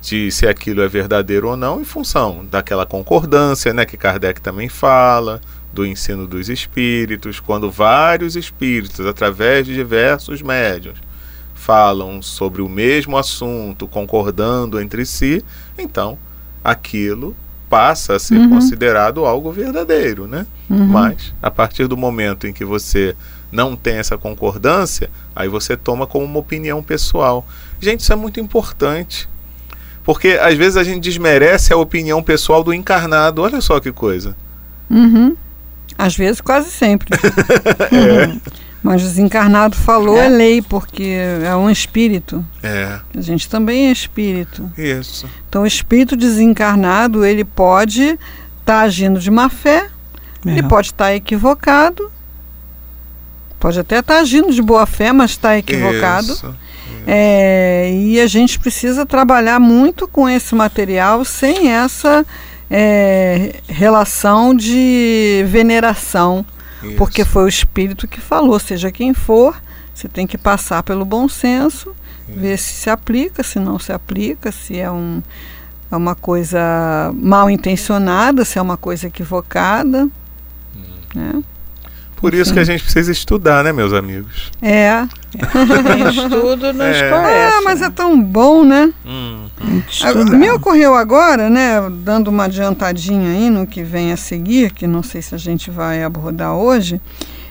de 0.00 0.32
se 0.32 0.48
aquilo 0.48 0.82
é 0.82 0.88
verdadeiro 0.88 1.48
ou 1.48 1.56
não 1.56 1.80
em 1.80 1.84
função 1.84 2.44
daquela 2.50 2.84
concordância, 2.84 3.72
né, 3.72 3.84
que 3.84 3.96
Kardec 3.96 4.40
também 4.40 4.68
fala, 4.68 5.40
do 5.72 5.86
ensino 5.86 6.26
dos 6.26 6.48
espíritos, 6.48 7.38
quando 7.38 7.70
vários 7.70 8.34
espíritos, 8.34 9.06
através 9.06 9.64
de 9.64 9.74
diversos 9.74 10.42
médiuns, 10.42 10.98
falam 11.54 12.20
sobre 12.20 12.62
o 12.62 12.68
mesmo 12.68 13.16
assunto, 13.16 13.86
concordando 13.86 14.80
entre 14.80 15.06
si, 15.06 15.44
então 15.78 16.18
aquilo 16.64 17.36
passa 17.70 18.16
a 18.16 18.18
ser 18.18 18.34
uhum. 18.34 18.50
considerado 18.50 19.24
algo 19.24 19.52
verdadeiro, 19.52 20.26
né? 20.26 20.44
Uhum. 20.68 20.86
Mas 20.86 21.32
a 21.40 21.50
partir 21.50 21.86
do 21.86 21.96
momento 21.96 22.48
em 22.48 22.52
que 22.52 22.64
você 22.64 23.16
não 23.50 23.76
tem 23.76 23.94
essa 23.94 24.18
concordância, 24.18 25.08
aí 25.34 25.48
você 25.48 25.76
toma 25.76 26.06
como 26.06 26.24
uma 26.24 26.40
opinião 26.40 26.82
pessoal. 26.82 27.46
Gente, 27.80 28.00
isso 28.00 28.12
é 28.12 28.16
muito 28.16 28.40
importante. 28.40 29.28
Porque 30.04 30.38
às 30.42 30.56
vezes 30.56 30.76
a 30.76 30.82
gente 30.82 31.00
desmerece 31.00 31.72
a 31.72 31.76
opinião 31.76 32.22
pessoal 32.22 32.64
do 32.64 32.74
encarnado. 32.74 33.40
Olha 33.40 33.60
só 33.60 33.78
que 33.78 33.92
coisa. 33.92 34.36
Uhum. 34.90 35.36
Às 35.96 36.16
vezes, 36.16 36.40
quase 36.40 36.70
sempre. 36.70 37.10
é. 37.92 38.50
Mas 38.82 39.02
desencarnado 39.02 39.76
falou 39.76 40.16
é. 40.16 40.26
é. 40.26 40.28
lei, 40.28 40.62
porque 40.62 41.16
é 41.44 41.54
um 41.54 41.68
espírito. 41.68 42.44
É. 42.62 42.98
A 43.16 43.20
gente 43.20 43.48
também 43.48 43.88
é 43.88 43.92
espírito. 43.92 44.70
Isso. 44.76 45.28
Então 45.48 45.62
o 45.62 45.66
espírito 45.66 46.16
desencarnado, 46.16 47.24
ele 47.24 47.44
pode 47.44 48.02
estar 48.02 48.18
tá 48.64 48.80
agindo 48.80 49.20
de 49.20 49.30
má 49.30 49.50
fé, 49.50 49.88
é. 50.46 50.50
ele 50.50 50.62
pode 50.62 50.88
estar 50.88 51.06
tá 51.06 51.14
equivocado, 51.14 52.10
pode 53.58 53.78
até 53.78 53.98
estar 53.98 54.14
tá 54.14 54.20
agindo 54.20 54.50
de 54.50 54.62
boa 54.62 54.86
fé, 54.86 55.12
mas 55.12 55.32
está 55.32 55.58
equivocado. 55.58 56.32
Isso. 56.32 56.54
É, 57.06 57.90
e 57.92 58.20
a 58.20 58.26
gente 58.26 58.58
precisa 58.58 59.04
trabalhar 59.04 59.58
muito 59.58 60.06
com 60.08 60.28
esse 60.28 60.54
material 60.54 61.24
sem 61.24 61.70
essa 61.70 62.24
é, 62.70 63.56
relação 63.66 64.54
de 64.54 65.44
veneração 65.48 66.44
isso. 66.82 66.96
Porque 66.96 67.24
foi 67.24 67.44
o 67.44 67.48
Espírito 67.48 68.08
que 68.08 68.20
falou, 68.20 68.58
seja 68.58 68.90
quem 68.90 69.14
for, 69.14 69.60
você 69.94 70.08
tem 70.08 70.26
que 70.26 70.38
passar 70.38 70.82
pelo 70.82 71.04
bom 71.04 71.28
senso, 71.28 71.94
Isso. 72.28 72.38
ver 72.40 72.58
se 72.58 72.72
se 72.72 72.90
aplica, 72.90 73.42
se 73.42 73.58
não 73.58 73.78
se 73.78 73.92
aplica, 73.92 74.50
se 74.50 74.78
é, 74.78 74.90
um, 74.90 75.22
é 75.90 75.96
uma 75.96 76.14
coisa 76.14 77.12
mal 77.14 77.50
intencionada, 77.50 78.44
se 78.44 78.58
é 78.58 78.62
uma 78.62 78.76
coisa 78.76 79.08
equivocada. 79.08 80.08
Hum. 80.74 80.82
Né? 81.14 81.42
Por 82.20 82.34
isso 82.34 82.52
que 82.52 82.60
a 82.60 82.64
gente 82.64 82.82
precisa 82.82 83.10
estudar, 83.10 83.64
né, 83.64 83.72
meus 83.72 83.92
amigos? 83.92 84.52
É. 84.60 85.06
Estudo 86.10 86.72
nos 86.72 86.96
é. 86.96 87.10
conhece. 87.10 87.54
Ah, 87.56 87.60
mas 87.64 87.80
é 87.80 87.88
tão 87.88 88.20
bom, 88.20 88.62
né? 88.62 88.92
Hum. 89.06 89.48
Me 90.36 90.50
ocorreu 90.50 90.94
agora, 90.94 91.48
né, 91.48 91.80
dando 92.02 92.28
uma 92.28 92.44
adiantadinha 92.44 93.30
aí 93.30 93.48
no 93.48 93.66
que 93.66 93.82
vem 93.82 94.12
a 94.12 94.16
seguir, 94.16 94.72
que 94.72 94.86
não 94.86 95.02
sei 95.02 95.22
se 95.22 95.34
a 95.34 95.38
gente 95.38 95.70
vai 95.70 96.02
abordar 96.02 96.54
hoje, 96.54 97.00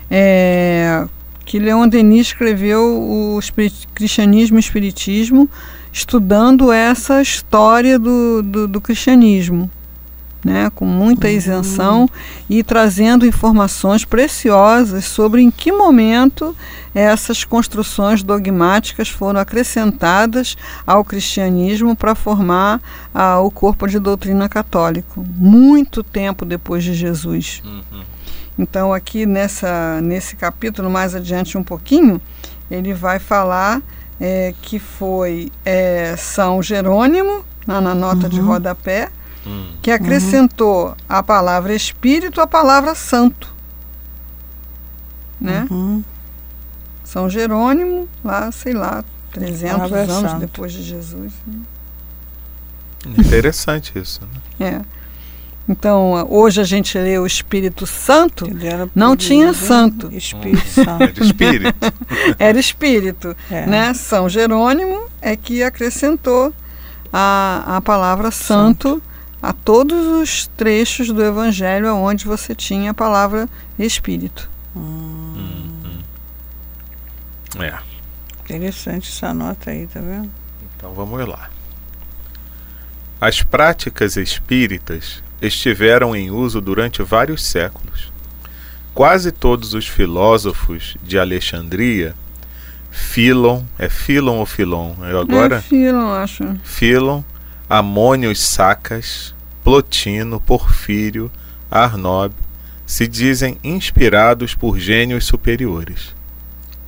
é, 0.10 1.06
que 1.46 1.58
Leon 1.58 1.88
Denis 1.88 2.28
escreveu 2.28 2.82
o 2.82 3.40
Espirit 3.40 3.88
Cristianismo 3.96 4.58
e 4.58 4.60
Espiritismo, 4.60 5.50
estudando 5.92 6.72
essa 6.72 7.22
história 7.22 7.98
do, 7.98 8.44
do, 8.44 8.68
do 8.68 8.82
cristianismo. 8.82 9.70
Né, 10.44 10.72
com 10.74 10.86
muita 10.86 11.28
Uhum. 11.28 11.34
isenção 11.34 12.10
e 12.50 12.64
trazendo 12.64 13.26
informações 13.26 14.06
preciosas 14.06 15.06
sobre 15.06 15.42
em 15.42 15.52
que 15.52 15.72
momento 15.72 16.56
essas 16.94 17.44
construções 17.44 18.24
dogmáticas 18.24 19.10
foram 19.10 19.40
acrescentadas 19.40 20.56
ao 20.88 21.04
cristianismo 21.04 21.96
para 21.96 22.16
formar 22.16 22.82
ah, 23.14 23.40
o 23.40 23.52
corpo 23.52 23.88
de 23.88 24.00
doutrina 24.00 24.50
católico, 24.50 25.24
muito 25.36 26.04
tempo 26.04 26.46
depois 26.46 26.84
de 26.84 26.94
Jesus. 26.94 27.62
Uhum. 27.64 28.04
Então, 28.58 28.94
aqui 28.94 29.26
nessa, 29.26 30.02
nesse 30.02 30.36
capítulo, 30.36 30.90
mais 30.90 31.16
adiante 31.16 31.58
um 31.58 31.64
pouquinho, 31.64 32.20
ele 32.70 32.94
vai 32.94 33.18
falar 33.18 33.82
é, 34.20 34.54
que 34.62 34.78
foi 34.80 35.50
é, 35.64 36.16
São 36.18 36.62
Jerônimo, 36.62 37.46
lá 37.66 37.80
na 37.80 37.96
nota 37.96 38.28
de 38.28 38.40
rodapé, 38.40 39.10
Hum. 39.48 39.72
que 39.82 39.90
acrescentou 39.92 40.96
a 41.08 41.24
palavra 41.24 41.74
Espírito 41.74 42.42
à 42.42 42.48
palavra 42.48 42.94
Santo. 42.94 43.54
Né? 45.40 45.66
Uhum. 45.72 46.04
São 47.04 47.30
Jerônimo, 47.30 48.08
lá, 48.24 48.52
sei 48.52 48.74
lá, 48.74 49.04
300 49.32 49.72
Palavra 49.78 50.00
anos 50.02 50.32
Santo. 50.32 50.40
depois 50.42 50.74
de 50.74 50.84
Jesus. 50.84 51.32
né? 51.48 51.60
Interessante 53.18 53.98
isso. 53.98 54.20
Né? 54.60 54.68
É. 54.86 55.00
Então, 55.72 56.28
hoje 56.30 56.60
a 56.60 56.64
gente 56.64 56.98
lê 56.98 57.18
o 57.20 57.26
Espírito 57.28 57.86
Santo, 57.86 58.46
Não 58.96 59.16
tinha 59.16 59.46
Deus, 59.46 59.62
hein? 59.62 59.68
santo. 59.68 60.10
Espírito 60.12 60.64
É 60.66 60.84
Santo. 60.84 61.14
de 61.14 61.24
espírito. 61.24 61.94
era 62.40 62.60
Espírito. 62.60 63.36
É. 63.52 63.66
né? 63.68 63.94
São 63.94 64.28
Jerônimo 64.28 65.08
é 65.22 65.36
que 65.36 65.62
acrescentou 65.64 66.52
a, 67.14 67.78
a 67.78 67.82
palavra 67.82 68.32
santo, 68.32 69.02
a 69.42 69.54
todos 69.54 70.06
os 70.22 70.48
trechos 70.48 71.10
do 71.10 71.24
Evangelho 71.24 71.96
onde 71.96 72.26
você 72.26 72.54
tinha 72.54 72.92
a 72.92 72.94
palavra 72.94 73.48
Espírito. 73.78 74.50
Uhum. 74.76 76.00
É. 77.60 77.78
Interessante 78.42 79.10
essa 79.10 79.34
nota 79.34 79.72
aí, 79.72 79.88
tá 79.88 80.00
vendo? 80.00 80.30
Então 80.76 80.94
vamos 80.94 81.26
lá. 81.28 81.50
As 83.22 83.42
práticas 83.42 84.16
espíritas 84.16 85.24
estiveram 85.42 86.16
em 86.16 86.32
uso 86.32 86.62
durante 86.62 87.02
vários 87.04 87.46
séculos. 87.46 88.12
Quase 88.94 89.32
todos 89.32 89.74
os 89.74 89.88
filósofos 89.88 90.98
de 91.04 91.18
Alexandria, 91.18 92.16
Filon, 92.92 93.64
é 93.78 93.88
Filon 93.88 94.38
ou 94.38 94.46
Filon? 94.46 94.96
Eu 95.02 95.20
agora 95.22 95.58
É 95.58 95.62
Filon, 95.62 96.12
acho. 96.12 96.44
Filon, 96.64 97.24
Amônios 97.70 98.40
Sacas, 98.40 99.36
Plotino, 99.64 100.40
Porfírio, 100.40 101.32
Arnob, 101.70 102.34
se 102.86 103.08
dizem 103.08 103.60
inspirados 103.64 104.56
por 104.56 104.80
gênios 104.80 105.26
superiores. 105.26 106.16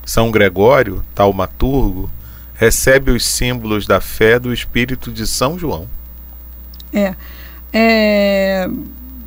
São 0.04 0.32
Gregório, 0.32 1.06
taumaturgo, 1.14 2.10
recebe 2.56 3.12
os 3.12 3.24
símbolos 3.24 3.86
da 3.86 4.02
fé 4.02 4.40
do 4.40 4.52
espírito 4.52 5.12
de 5.12 5.28
São 5.28 5.60
João. 5.60 5.88
É, 7.72 8.68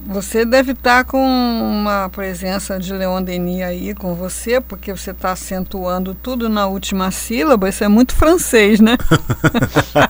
você 0.07 0.45
deve 0.45 0.73
estar 0.73 1.05
com 1.05 1.19
uma 1.19 2.09
presença 2.11 2.79
de 2.79 2.93
Leon 2.93 3.23
Denis 3.23 3.63
aí 3.63 3.95
com 3.95 4.15
você, 4.15 4.61
porque 4.61 4.93
você 4.93 5.11
está 5.13 5.33
acentuando 5.33 6.15
tudo 6.15 6.49
na 6.49 6.67
última 6.67 7.11
sílaba. 7.11 7.69
Isso 7.69 7.83
é 7.85 7.89
muito 7.89 8.15
francês, 8.15 8.81
né? 8.81 8.97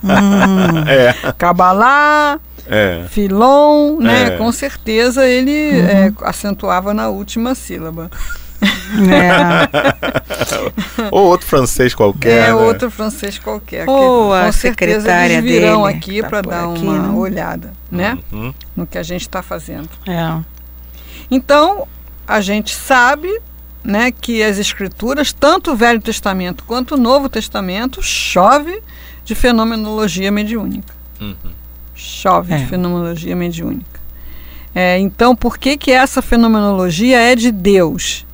Hum, 0.02 0.84
É, 0.86 1.32
Cabalá, 1.38 2.38
é. 2.66 3.04
Filon, 3.08 3.98
né? 4.00 4.26
É. 4.26 4.30
Com 4.36 4.50
certeza 4.52 5.26
ele 5.26 5.80
é, 5.80 6.12
acentuava 6.22 6.92
na 6.92 7.08
última 7.08 7.54
sílaba. 7.54 8.10
É. 9.10 11.08
Ou 11.10 11.26
outro 11.26 11.46
francês 11.46 11.94
qualquer. 11.94 12.30
é 12.30 12.46
né? 12.46 12.54
outro 12.54 12.90
francês 12.90 13.38
qualquer. 13.38 13.84
que 13.84 13.90
Ou 13.90 14.28
com 14.28 14.32
a 14.32 14.52
certeza 14.52 15.00
secretária 15.00 15.34
eles 15.34 15.50
virão 15.50 15.84
dele 15.84 15.96
aqui 15.98 16.22
tá 16.22 16.28
para 16.28 16.40
dar 16.42 16.70
aqui, 16.70 16.82
uma 16.82 16.98
né? 16.98 17.14
olhada, 17.14 17.72
né? 17.90 18.18
Uhum. 18.32 18.54
No 18.76 18.86
que 18.86 18.98
a 18.98 19.02
gente 19.02 19.22
está 19.22 19.42
fazendo. 19.42 19.88
é. 20.06 20.40
Então, 21.30 21.88
a 22.28 22.40
gente 22.40 22.74
sabe 22.74 23.40
né, 23.82 24.10
que 24.12 24.42
as 24.42 24.58
escrituras, 24.58 25.32
tanto 25.32 25.72
o 25.72 25.76
Velho 25.76 26.00
Testamento 26.00 26.64
quanto 26.64 26.94
o 26.94 26.98
Novo 26.98 27.28
Testamento, 27.28 28.02
chove 28.02 28.82
de 29.24 29.34
fenomenologia 29.34 30.30
mediúnica. 30.30 30.94
Uhum. 31.20 31.34
Chove 31.94 32.52
É. 32.52 32.58
de 32.58 32.66
fenomenologia 32.66 33.34
mediúnica. 33.34 34.00
É, 34.74 34.98
então, 34.98 35.34
por 35.36 35.56
que, 35.56 35.76
que 35.76 35.90
essa 35.92 36.20
fenomenologia 36.20 37.18
é 37.20 37.34
de 37.36 37.50
Deus? 37.52 38.26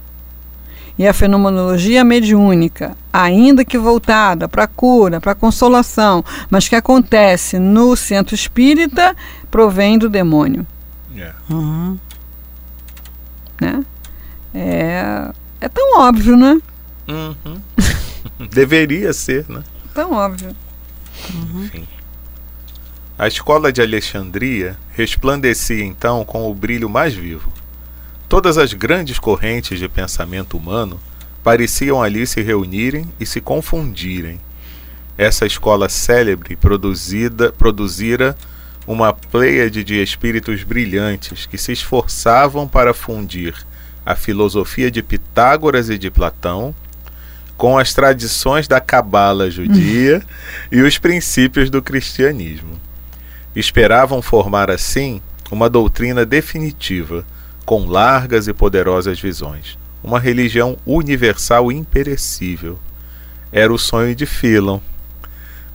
E 1.00 1.08
a 1.08 1.14
fenomenologia 1.14 2.04
mediúnica, 2.04 2.94
ainda 3.10 3.64
que 3.64 3.78
voltada 3.78 4.46
para 4.46 4.64
a 4.64 4.66
cura, 4.66 5.18
para 5.18 5.32
a 5.32 5.34
consolação, 5.34 6.22
mas 6.50 6.68
que 6.68 6.76
acontece 6.76 7.58
no 7.58 7.96
centro 7.96 8.34
espírita, 8.34 9.16
provém 9.50 9.96
do 9.96 10.10
demônio. 10.10 10.66
É. 11.16 11.32
Uhum. 11.48 11.98
né? 13.58 13.82
É, 14.52 15.30
é 15.62 15.68
tão 15.70 16.00
óbvio, 16.00 16.36
né? 16.36 16.60
Uhum. 17.08 17.62
Deveria 18.52 19.14
ser, 19.14 19.46
né? 19.48 19.62
Tão 19.94 20.12
óbvio. 20.12 20.54
Enfim. 21.64 21.88
A 23.18 23.26
escola 23.26 23.72
de 23.72 23.80
Alexandria 23.80 24.76
resplandecia 24.92 25.82
então 25.82 26.26
com 26.26 26.50
o 26.50 26.54
brilho 26.54 26.90
mais 26.90 27.14
vivo. 27.14 27.50
Todas 28.30 28.56
as 28.56 28.72
grandes 28.72 29.18
correntes 29.18 29.80
de 29.80 29.88
pensamento 29.88 30.56
humano 30.56 31.00
pareciam 31.42 32.00
ali 32.00 32.24
se 32.28 32.40
reunirem 32.40 33.12
e 33.18 33.26
se 33.26 33.40
confundirem. 33.40 34.40
Essa 35.18 35.46
escola 35.46 35.88
célebre 35.88 36.54
produzida, 36.54 37.50
produzira 37.50 38.36
uma 38.86 39.12
pleiade 39.12 39.82
de 39.82 40.00
espíritos 40.00 40.62
brilhantes 40.62 41.44
que 41.44 41.58
se 41.58 41.72
esforçavam 41.72 42.68
para 42.68 42.94
fundir 42.94 43.52
a 44.06 44.14
filosofia 44.14 44.92
de 44.92 45.02
Pitágoras 45.02 45.90
e 45.90 45.98
de 45.98 46.08
Platão 46.08 46.72
com 47.56 47.76
as 47.76 47.92
tradições 47.92 48.68
da 48.68 48.80
cabala 48.80 49.50
judia 49.50 50.22
e 50.70 50.80
os 50.82 50.98
princípios 50.98 51.68
do 51.68 51.82
cristianismo. 51.82 52.78
Esperavam 53.56 54.22
formar 54.22 54.70
assim 54.70 55.20
uma 55.50 55.68
doutrina 55.68 56.24
definitiva, 56.24 57.26
com 57.70 57.86
largas 57.86 58.48
e 58.48 58.52
poderosas 58.52 59.20
visões, 59.20 59.78
uma 60.02 60.18
religião 60.18 60.76
universal 60.84 61.70
e 61.70 61.76
imperecível. 61.76 62.76
Era 63.52 63.72
o 63.72 63.78
sonho 63.78 64.12
de 64.12 64.26
Filon. 64.26 64.80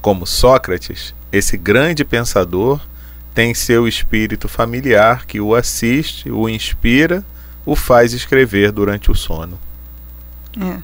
Como 0.01 0.27
Sócrates, 0.27 1.15
esse 1.31 1.55
grande 1.55 2.03
pensador 2.03 2.81
tem 3.33 3.53
seu 3.53 3.87
espírito 3.87 4.49
familiar 4.49 5.25
que 5.25 5.39
o 5.39 5.55
assiste, 5.55 6.29
o 6.29 6.49
inspira, 6.49 7.23
o 7.65 7.77
faz 7.77 8.11
escrever 8.11 8.73
durante 8.73 9.09
o 9.09 9.15
sono. 9.15 9.57
É. 10.59 10.79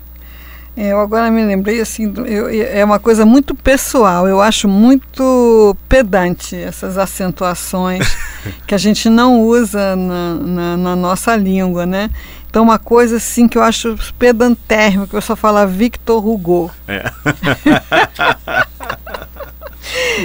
É, 0.75 0.93
Eu 0.93 0.99
agora 1.01 1.29
me 1.29 1.43
lembrei 1.43 1.81
assim, 1.81 2.11
eu- 2.25 2.49
é 2.49 2.83
uma 2.83 2.97
coisa 2.99 3.25
muito 3.25 3.53
pessoal. 3.53 4.27
Eu 4.27 4.41
acho 4.41 4.67
muito 4.69 5.75
pedante 5.89 6.55
essas 6.55 6.97
acentuações 6.97 8.07
que 8.65 8.73
a 8.73 8.77
gente 8.77 9.09
não 9.09 9.41
usa 9.41 9.95
na, 9.95 10.33
na- 10.35 10.77
na 10.77 10.95
nossa 10.95 11.35
língua, 11.35 11.85
né? 11.85 12.09
Então 12.49 12.63
uma 12.63 12.79
coisa 12.79 13.17
assim 13.17 13.47
que 13.47 13.57
eu 13.57 13.63
acho 13.63 13.97
pedantérrimo, 14.19 15.07
que 15.07 15.15
eu 15.15 15.21
só 15.21 15.35
falo 15.35 15.65
Victor 15.67 16.25
Hugo. 16.25 16.71
É. 16.87 17.03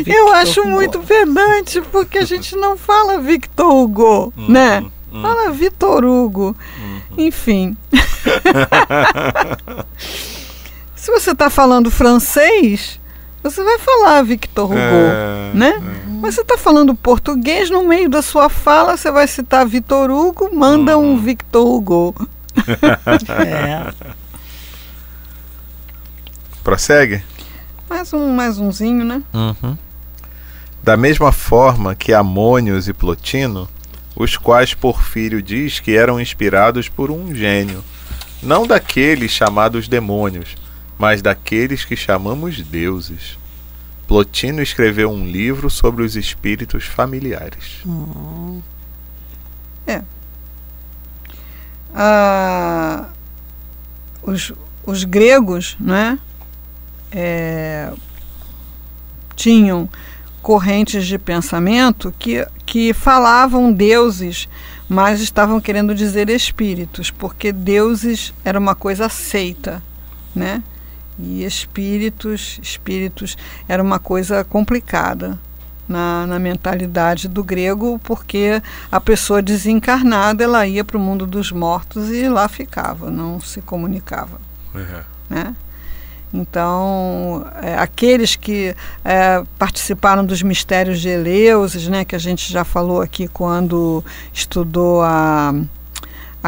eu 0.07 0.33
acho 0.35 0.65
muito 0.65 1.01
pedante 1.01 1.81
porque 1.81 2.19
a 2.19 2.25
gente 2.25 2.55
não 2.57 2.77
fala 2.77 3.19
Victor 3.21 3.73
Hugo, 3.73 4.33
né? 4.37 4.85
Uhum. 5.13 5.23
Fala 5.23 5.51
Vitor 5.51 6.05
Hugo. 6.05 6.57
Enfim. 7.17 7.77
Se 11.07 11.13
você 11.13 11.31
está 11.31 11.49
falando 11.49 11.89
francês, 11.89 12.99
você 13.41 13.63
vai 13.63 13.79
falar 13.79 14.23
Victor 14.25 14.65
Hugo, 14.65 14.77
É, 14.77 15.53
né? 15.55 15.75
Mas 16.21 16.35
você 16.35 16.41
está 16.41 16.59
falando 16.59 16.97
português, 16.97 17.71
no 17.71 17.87
meio 17.87 18.11
da 18.11 18.21
sua 18.23 18.49
fala, 18.49 18.97
você 18.97 19.09
vai 19.13 19.29
citar 19.29 19.65
Vitor 19.65 20.11
Hugo, 20.11 20.51
manda 20.53 20.99
um 20.99 21.17
Victor 21.17 21.65
Hugo. 21.65 22.29
É. 23.39 23.95
Prossegue? 26.65 27.23
Mais 27.89 28.13
um, 28.13 28.35
mais 28.35 28.59
umzinho, 28.59 29.05
né? 29.05 29.23
Da 30.83 30.97
mesma 30.97 31.31
forma 31.31 31.95
que 31.95 32.13
Amônios 32.13 32.89
e 32.89 32.93
Plotino, 32.93 33.69
os 34.17 34.37
quais 34.37 34.75
Porfírio 34.75 35.41
diz 35.41 35.79
que 35.79 35.97
eram 35.97 36.21
inspirados 36.21 36.89
por 36.89 37.13
um 37.13 37.33
gênio, 37.33 37.85
não 38.43 38.67
daqueles 38.67 39.31
chamados 39.31 39.87
demônios, 39.87 40.57
mas 40.99 41.23
daqueles 41.23 41.85
que 41.85 41.97
chamamos 41.97 42.63
deuses. 42.63 43.39
Plotino 44.07 44.63
escreveu 44.63 45.11
um 45.11 45.27
livro 45.27 45.69
sobre 45.69 46.05
os 46.05 46.17
espíritos 46.17 46.85
familiares. 46.85 47.83
Ah, 51.99 53.07
os, 54.23 54.53
os 54.85 55.05
gregos 55.05 55.77
né, 55.81 56.19
é, 57.11 57.91
tinham 59.35 59.89
correntes 60.43 61.07
de 61.07 61.19
pensamento 61.19 62.15
que, 62.19 62.47
que 62.67 62.93
falavam 62.93 63.73
deuses, 63.73 64.47
mas 64.87 65.23
estavam 65.23 65.59
querendo 65.59 65.95
dizer 65.95 66.29
espíritos, 66.29 67.11
porque 67.11 67.51
deuses 67.51 68.35
era 68.45 68.59
uma 68.59 68.75
coisa 68.75 69.07
aceita, 69.07 69.83
né? 70.35 70.63
E 71.19 71.45
espíritos, 71.45 72.59
espíritos 72.63 73.37
era 73.69 73.83
uma 73.83 73.99
coisa 73.99 74.45
complicada 74.45 75.39
na, 75.89 76.27
na 76.27 76.39
mentalidade 76.39 77.29
do 77.29 77.43
grego, 77.43 77.99
porque 78.03 78.63
a 78.91 79.01
pessoa 79.01 79.41
desencarnada 79.41 80.45
ela 80.45 80.67
ia 80.67 80.85
para 80.85 80.97
o 80.97 81.01
mundo 81.01 81.27
dos 81.27 81.53
mortos 81.53 82.11
e 82.11 82.29
lá 82.29 82.49
ficava, 82.49 83.11
não 83.11 83.41
se 83.41 83.63
comunicava. 83.63 84.41
É. 84.75 85.05
Né? 85.29 85.57
Então, 86.35 87.47
é, 87.63 87.77
aqueles 87.79 88.37
que 88.37 88.75
é, 89.05 89.43
participaram 89.59 90.25
dos 90.25 90.43
mistérios 90.43 91.01
de 91.01 91.09
Eleusis, 91.09 91.89
né, 91.89 92.05
que 92.05 92.15
a 92.15 92.19
gente 92.19 92.53
já 92.53 92.65
falou 92.65 93.01
aqui 93.01 93.29
quando 93.29 94.05
estudou 94.33 95.03
a, 95.03 95.55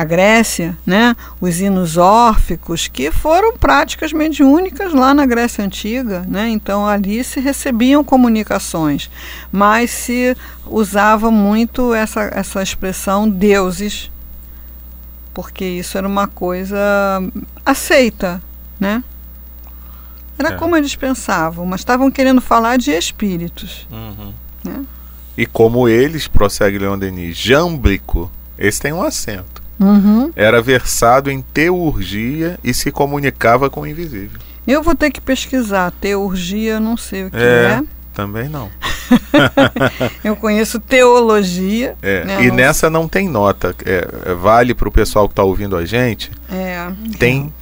a 0.00 0.04
Grécia, 0.04 0.76
né, 0.87 1.16
os 1.40 1.61
hinos 1.61 1.96
órficos, 1.96 2.87
que 2.87 3.11
foram 3.11 3.56
práticas 3.56 4.12
mediúnicas 4.12 4.92
lá 4.92 5.12
na 5.12 5.26
Grécia 5.26 5.64
Antiga. 5.64 6.24
Né, 6.28 6.48
então, 6.50 6.87
ali 6.87 7.24
se 7.24 7.40
recebiam 7.40 8.04
comunicações, 8.04 9.11
mas 9.50 9.90
se 9.90 10.37
usava 10.66 11.30
muito 11.30 11.92
essa, 11.92 12.22
essa 12.32 12.62
expressão 12.62 13.28
deuses, 13.28 14.11
porque 15.34 15.64
isso 15.64 15.98
era 15.98 16.06
uma 16.06 16.26
coisa 16.26 16.76
aceita, 17.64 18.42
né? 18.78 19.02
Era 20.38 20.50
É. 20.50 20.56
como 20.56 20.76
eles 20.76 20.94
pensavam, 20.94 21.66
mas 21.66 21.80
estavam 21.80 22.11
querendo 22.11 22.40
falar 22.40 22.78
de 22.78 22.92
espíritos. 22.92 23.87
Uhum. 23.90 24.32
Né? 24.62 24.84
E 25.37 25.46
como 25.46 25.88
eles, 25.88 26.28
prossegue 26.28 26.78
Leon 26.78 26.98
Denis, 26.98 27.37
Jâmblico, 27.37 28.30
esse 28.56 28.80
tem 28.80 28.92
um 28.92 29.02
acento, 29.02 29.62
Uhum. 29.81 30.33
era 30.35 30.61
versado 30.61 31.31
em 31.31 31.41
teurgia 31.41 32.59
e 32.64 32.73
se 32.75 32.91
comunicava 32.91 33.71
com 33.71 33.83
o 33.83 33.87
invisível. 33.87 34.38
Eu 34.67 34.83
vou 34.83 34.95
ter 34.95 35.11
que 35.11 35.21
pesquisar. 35.21 35.91
Teurgia, 36.01 36.75
eu 36.75 36.81
não 36.81 36.97
sei 36.97 37.25
o 37.25 37.31
que 37.31 37.37
É. 37.37 37.81
é. 37.81 37.83
Também 38.12 38.49
não. 38.49 38.69
Eu 40.25 40.35
conheço 40.37 40.81
teologia. 40.81 41.95
É, 42.03 42.25
né, 42.25 42.43
e 42.45 42.49
não- 42.49 42.57
nessa 42.57 42.91
não 42.91 43.07
tem 43.09 43.29
nota. 43.29 43.75
É, 43.85 44.09
é, 44.27 44.35
vale 44.35 44.75
para 44.75 44.88
o 44.88 44.93
pessoal 44.93 45.29
que 45.29 45.33
está 45.33 45.45
ouvindo 45.45 45.77
a 45.77 45.85
gente. 45.85 46.31
É, 46.51 46.88
Tem 47.19 47.53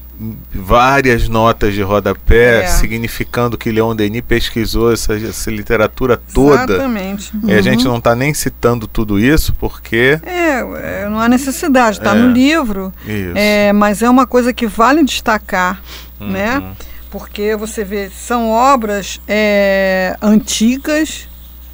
várias 0.52 1.28
notas 1.28 1.74
de 1.74 1.82
rodapé 1.82 2.62
É. 2.62 2.66
significando 2.66 3.58
que 3.58 3.70
Leon 3.70 3.94
Denis 3.94 4.22
pesquisou 4.26 4.92
essa, 4.92 5.14
essa 5.14 5.50
literatura 5.50 6.20
toda. 6.32 6.74
exatamente. 6.74 7.32
E 7.44 7.52
a 7.52 7.60
gente 7.60 7.84
Uhum. 7.84 7.92
não 7.92 7.98
está 7.98 8.14
nem 8.14 8.32
citando 8.32 8.86
tudo 8.86 9.18
isso 9.18 9.54
porque. 9.54 10.18
É, 10.22 10.60
é, 11.02 11.08
não 11.08 11.20
há 11.20 11.28
necessidade, 11.28 11.98
está 11.98 12.12
É. 12.12 12.14
no 12.18 12.32
livro. 12.32 12.92
Isso. 13.04 13.32
É, 13.34 13.72
mas 13.72 14.02
é 14.02 14.08
uma 14.08 14.26
coisa 14.26 14.52
que 14.52 14.66
vale 14.66 15.04
destacar, 15.04 15.80
né? 16.20 16.58
Uhum. 16.58 16.72
porque 17.10 17.54
você 17.56 17.82
vê, 17.84 18.10
são 18.10 18.50
obras 18.50 19.20
é, 19.28 20.16
antigas, 20.20 21.28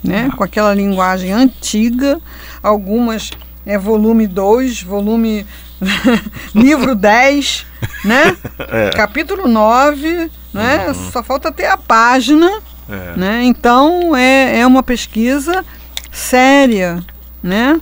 né, 0.04 0.30
com 0.36 0.44
aquela 0.44 0.74
linguagem 0.74 1.32
antiga, 1.32 2.20
algumas 2.62 3.30
é 3.64 3.78
volume 3.78 4.26
2, 4.26 4.82
volume 4.82 5.46
livro 6.54 6.94
10, 6.94 7.66
né? 8.04 8.36
É. 8.72 8.90
Capítulo 8.90 9.48
9, 9.48 10.30
né? 10.54 10.86
Uhum. 10.88 11.10
Só 11.10 11.22
falta 11.22 11.50
ter 11.52 11.66
a 11.66 11.76
página, 11.76 12.50
É. 12.88 13.16
né? 13.16 13.42
Então 13.44 14.16
é, 14.16 14.60
é 14.60 14.66
uma 14.66 14.82
pesquisa 14.82 15.64
séria, 16.10 17.02
né? 17.42 17.80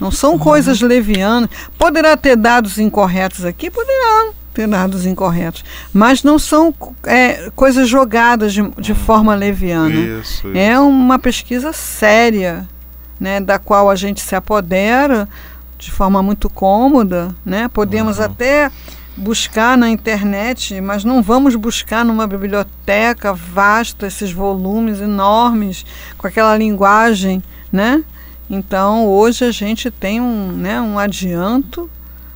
Não 0.00 0.10
são 0.10 0.38
coisas 0.38 0.80
levianas. 0.80 1.48
Poderá 1.78 2.16
ter 2.16 2.36
dados 2.36 2.78
incorretos 2.78 3.44
aqui, 3.44 3.70
poderá 3.70 4.32
ter 4.52 4.66
dados 4.66 5.06
incorretos, 5.06 5.64
mas 5.92 6.22
não 6.22 6.38
são 6.38 6.74
é, 7.04 7.50
coisas 7.54 7.88
jogadas 7.88 8.52
de, 8.52 8.62
de 8.78 8.94
forma 8.94 9.34
leviana. 9.34 9.94
Isso, 9.94 10.48
isso. 10.48 10.58
É 10.58 10.78
uma 10.78 11.18
pesquisa 11.18 11.72
séria, 11.72 12.68
né, 13.20 13.40
da 13.40 13.58
qual 13.58 13.88
a 13.88 13.94
gente 13.94 14.20
se 14.20 14.34
apodera 14.34 15.28
de 15.82 15.90
forma 15.90 16.22
muito 16.22 16.48
cômoda, 16.48 17.34
né? 17.44 17.66
Podemos 17.68 18.18
Uhum. 18.18 18.24
até 18.24 18.70
buscar 19.16 19.76
na 19.76 19.90
internet, 19.90 20.80
mas 20.80 21.02
não 21.04 21.20
vamos 21.20 21.56
buscar 21.56 22.04
numa 22.04 22.24
biblioteca 22.26 23.34
vasta 23.34 24.06
esses 24.06 24.30
volumes 24.32 25.00
enormes 25.00 25.84
com 26.16 26.26
aquela 26.26 26.56
linguagem, 26.56 27.42
né? 27.70 28.02
Então 28.48 29.06
hoje 29.06 29.44
a 29.44 29.50
gente 29.50 29.90
tem 29.90 30.20
um, 30.20 30.52
né, 30.52 30.80
um 30.80 30.98
adianto, 30.98 31.90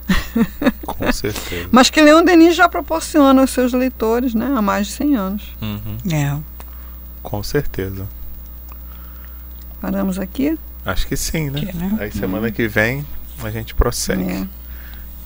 Com 0.85 1.12
certeza. 1.12 1.68
mas 1.70 1.88
que 1.88 2.00
Leon 2.00 2.24
Denis 2.24 2.54
já 2.56 2.68
proporciona 2.68 3.40
aos 3.42 3.50
seus 3.50 3.72
leitores, 3.72 4.35
né, 4.35 4.52
há 4.56 4.61
mais 4.62 4.88
de 4.88 4.92
100 4.94 5.16
anos. 5.16 5.56
Uhum. 5.62 5.96
É. 6.12 6.37
Com 7.22 7.42
certeza. 7.42 8.09
Paramos 9.80 10.18
aqui? 10.18 10.59
Acho 10.85 11.06
que 11.06 11.16
sim, 11.16 11.50
né? 11.50 11.61
Que, 11.61 11.76
né? 11.76 11.96
Aí 12.00 12.12
semana 12.12 12.50
que 12.50 12.68
vem 12.68 13.04
a 13.42 13.51
gente 13.51 13.75
prossegue. 13.75 14.31
É. 14.31 14.46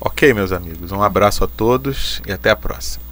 Ok, 0.01 0.33
meus 0.33 0.51
amigos. 0.53 0.92
Um 0.92 1.03
abraço 1.03 1.44
a 1.44 1.46
todos 1.46 2.23
e 2.27 2.33
até 2.33 2.51
a 2.51 2.57
próxima. 2.57 3.05